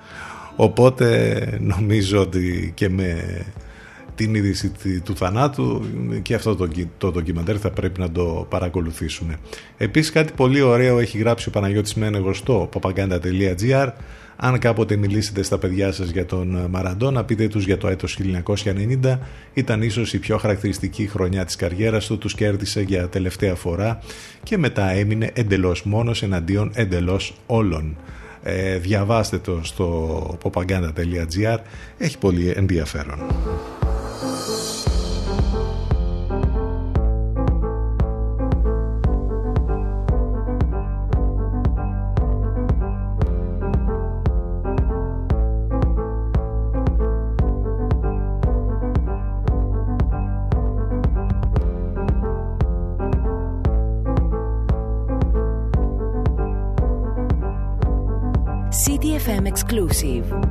[0.55, 3.41] οπότε νομίζω ότι και με
[4.17, 4.71] την είδηση
[5.03, 5.85] του θανάτου
[6.21, 9.37] και αυτό το, το ντοκιμαντέρ θα πρέπει να το παρακολουθήσουμε.
[9.77, 13.87] Επίσης κάτι πολύ ωραίο έχει γράψει ο Παναγιώτης Μένεγος στο papaganda.gr
[14.39, 18.19] αν κάποτε μιλήσετε στα παιδιά σας για τον Μαραντόνα, πείτε τους για το έτος
[19.03, 19.19] 1990.
[19.53, 23.99] Ήταν ίσως η πιο χαρακτηριστική χρονιά της καριέρας του, τους κέρδισε για τελευταία φορά
[24.43, 27.97] και μετά έμεινε εντελώς μόνος εναντίον εντελώς όλων.
[28.43, 31.57] Ε, διαβάστε το στο popaganda.gr,
[31.97, 33.19] έχει πολύ ενδιαφέρον.
[59.67, 60.46] exclusive.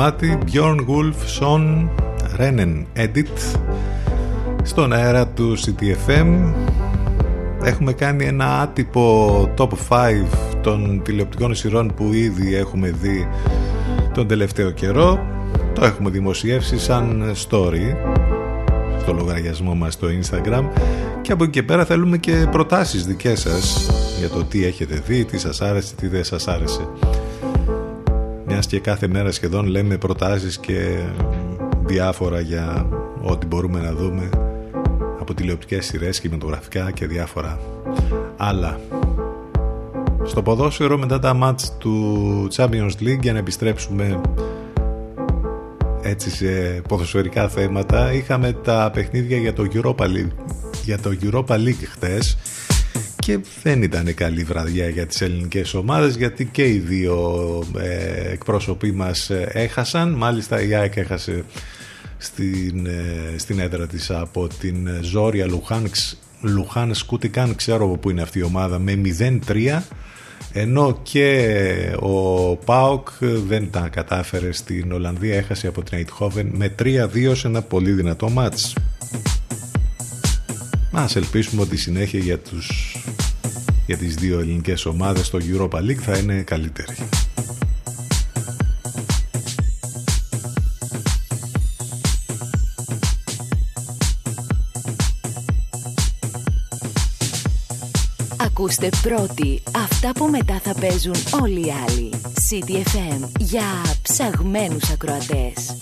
[0.00, 1.88] Κομμάτι Bjorn Wolf, Son
[2.38, 3.58] Rennen Edit.
[4.62, 6.52] Στον αέρα του CTFM
[7.62, 9.68] έχουμε κάνει ένα άτυπο top 5
[10.62, 13.28] των τηλεοπτικών σειρών που ήδη έχουμε δει
[14.14, 15.26] τον τελευταίο καιρό.
[15.74, 17.96] Το έχουμε δημοσιεύσει σαν story
[19.00, 20.64] στο λογαριασμό μας στο Instagram.
[21.22, 25.24] Και από εκεί και πέρα θέλουμε και προτάσεις δικές σας για το τι έχετε δει,
[25.24, 26.88] τι σας άρεσε, τι δεν σας άρεσε
[28.60, 30.98] μιας και κάθε μέρα σχεδόν λέμε προτάσεις και
[31.84, 32.88] διάφορα για
[33.22, 34.28] ό,τι μπορούμε να δούμε
[35.20, 37.58] από τηλεοπτικές σειρές, κινηματογραφικά και διάφορα
[38.36, 38.80] άλλα.
[40.24, 44.20] Στο ποδόσφαιρο μετά τα μάτς του Champions League για να επιστρέψουμε
[46.02, 50.32] έτσι σε ποδοσφαιρικά θέματα είχαμε τα παιχνίδια για το Europa League,
[50.84, 52.36] για το Europa League χτες
[53.30, 57.18] και δεν ήταν καλή βραδιά για τις ελληνικές ομάδες γιατί και οι δύο
[57.78, 60.10] ε, εκπρόσωποι μας ε, έχασαν.
[60.10, 61.44] Μάλιστα η ΑΕΚ έχασε
[62.18, 68.38] στην, ε, στην έδρα της από την Ζόρια Λουχάνξ Λουχάνς Σκούτικαν ξέρω που είναι αυτή
[68.38, 69.00] η ομάδα με
[69.48, 69.80] 0-3
[70.52, 73.08] ενώ και ο Πάοκ
[73.46, 75.36] δεν τα κατάφερε στην Ολλανδία.
[75.36, 78.74] Έχασε από την Αιτχόβεν με 3-2 σε ένα πολύ δυνατό μάτς.
[80.92, 82.96] Ας ελπίσουμε ότι η συνέχεια για, τους,
[83.90, 86.94] για τις δύο ελληνικές ομάδες στο Europa League θα είναι καλύτερη.
[98.36, 102.10] Ακούστε πρώτοι αυτά που μετά θα παίζουν όλοι οι άλλοι.
[102.50, 103.64] CTFM για
[104.02, 105.76] ψαγμένους ακροατές.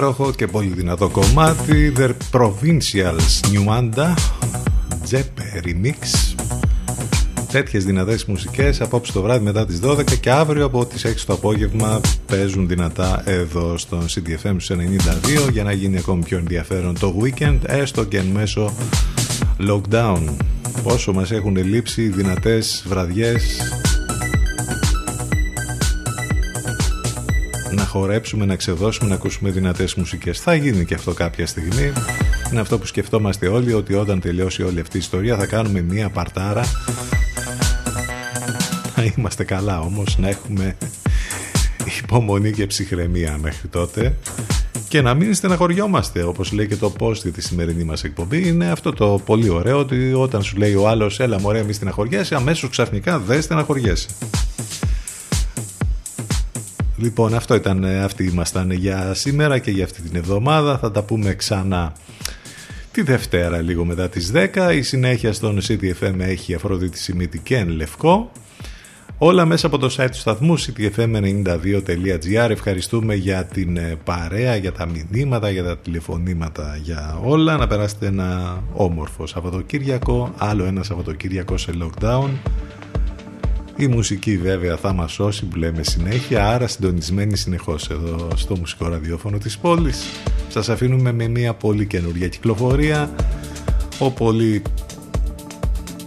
[0.00, 4.14] Υπέροχο και πολύ δυνατό κομμάτι The Provincials Newanda
[5.10, 6.34] Jeppe Remix.
[7.52, 11.32] Τέτοιες δυνατές μουσικές απόψε το βράδυ μετά τις 12 και αύριο από τις 6 το
[11.32, 14.56] απόγευμα παίζουν δυνατά εδώ στον CDFM
[15.46, 18.72] 92 για να γίνει ακόμη πιο ενδιαφέρον το weekend έστω και εν μέσω
[19.68, 20.22] lockdown.
[20.82, 23.60] Πόσο μας έχουν λείψει δυνατές βραδιές
[27.80, 30.40] να χορέψουμε, να ξεδώσουμε, να ακούσουμε δυνατές μουσικές.
[30.40, 31.92] Θα γίνει και αυτό κάποια στιγμή.
[32.50, 36.08] Είναι αυτό που σκεφτόμαστε όλοι, ότι όταν τελειώσει όλη αυτή η ιστορία θα κάνουμε μία
[36.08, 36.64] παρτάρα.
[38.96, 40.76] Να είμαστε καλά όμως, να έχουμε
[42.02, 44.14] υπομονή και ψυχραιμία μέχρι τότε
[44.88, 48.70] και να μην στεναχωριόμαστε όπως λέει και το post για της σημερινή μας εκπομπή είναι
[48.70, 52.70] αυτό το πολύ ωραίο ότι όταν σου λέει ο άλλος έλα μωρέ μη στεναχωριέσαι αμέσως
[52.70, 54.08] ξαφνικά δεν στεναχωριέσαι
[57.00, 60.78] Λοιπόν, αυτό ήταν, αυτοί ήμασταν για σήμερα και για αυτή την εβδομάδα.
[60.78, 61.92] Θα τα πούμε ξανά
[62.92, 64.72] τη Δευτέρα λίγο μετά τις 10.
[64.74, 68.32] Η συνέχεια στον CTFM έχει Αφροδίτη Σιμίτη και εν Λευκό.
[69.18, 74.86] Όλα μέσα από το site του σταθμού ctfm92.gr Ευχαριστούμε για την ε, παρέα, για τα
[74.86, 77.56] μηνύματα, για τα τηλεφωνήματα, για όλα.
[77.56, 82.28] Να περάσετε ένα όμορφο Σαββατοκύριακο, άλλο ένα Σαββατοκύριακο σε lockdown.
[83.76, 88.88] Η μουσική βέβαια θα μας σώσει που λέμε συνέχεια, άρα συντονισμένη συνεχώς εδώ στο μουσικό
[88.88, 90.04] ραδιόφωνο της πόλης.
[90.48, 93.10] Σας αφήνουμε με μια πολύ καινούργια κυκλοφορία,
[93.98, 94.62] ο πολύ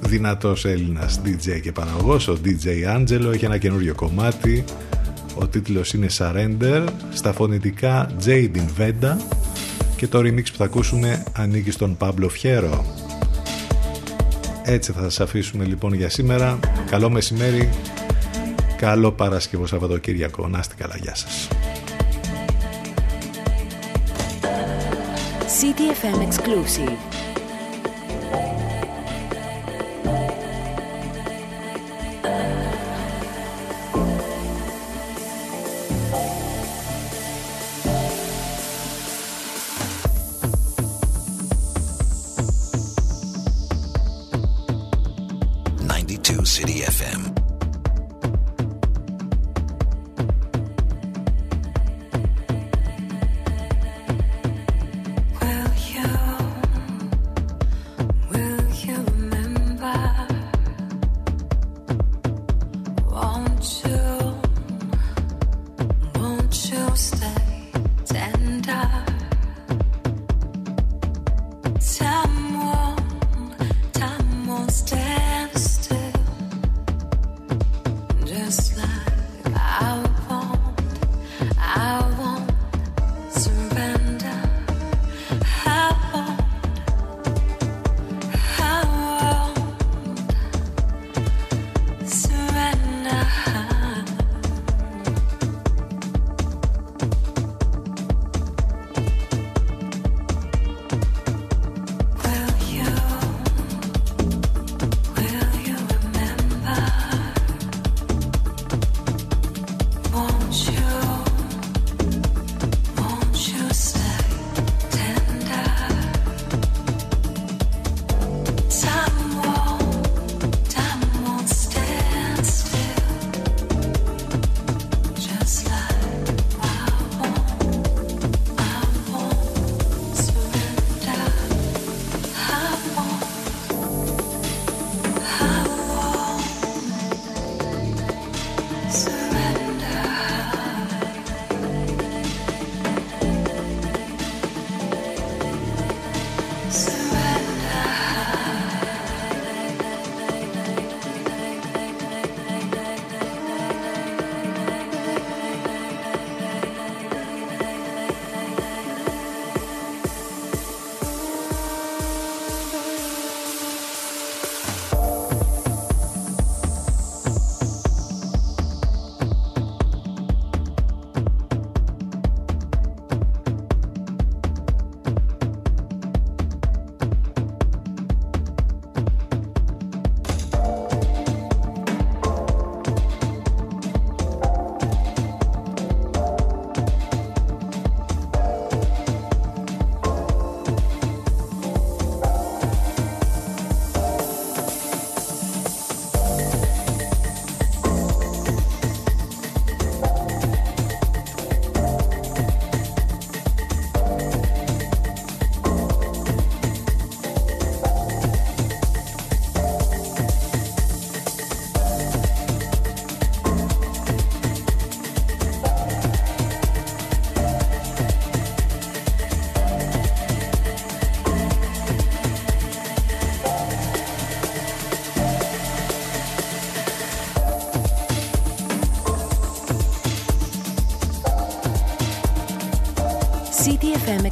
[0.01, 4.63] δυνατός Έλληνας DJ και παραγωγός, ο DJ Angelo, έχει ένα καινούριο κομμάτι,
[5.35, 9.15] ο τίτλος είναι Surrender, στα φωνητικά Jadin Venda
[9.95, 13.02] και το remix που θα ακούσουμε ανήκει στον Pablo Fierro.
[14.65, 16.59] Έτσι θα σας αφήσουμε λοιπόν για σήμερα.
[16.89, 17.69] Καλό μεσημέρι,
[18.77, 20.47] καλό Παρασκευό Σαββατοκύριακο.
[20.47, 21.47] Να είστε καλά, γεια σας.
[25.59, 27.12] CTFM Exclusive.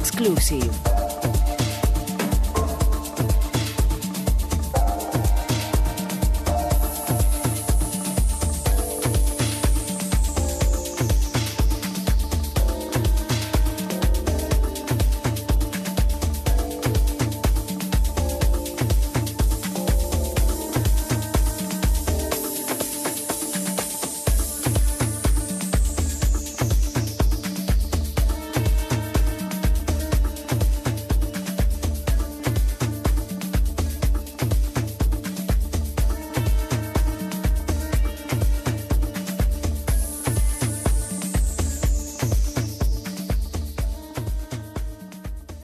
[0.02, 0.81] Exclusive.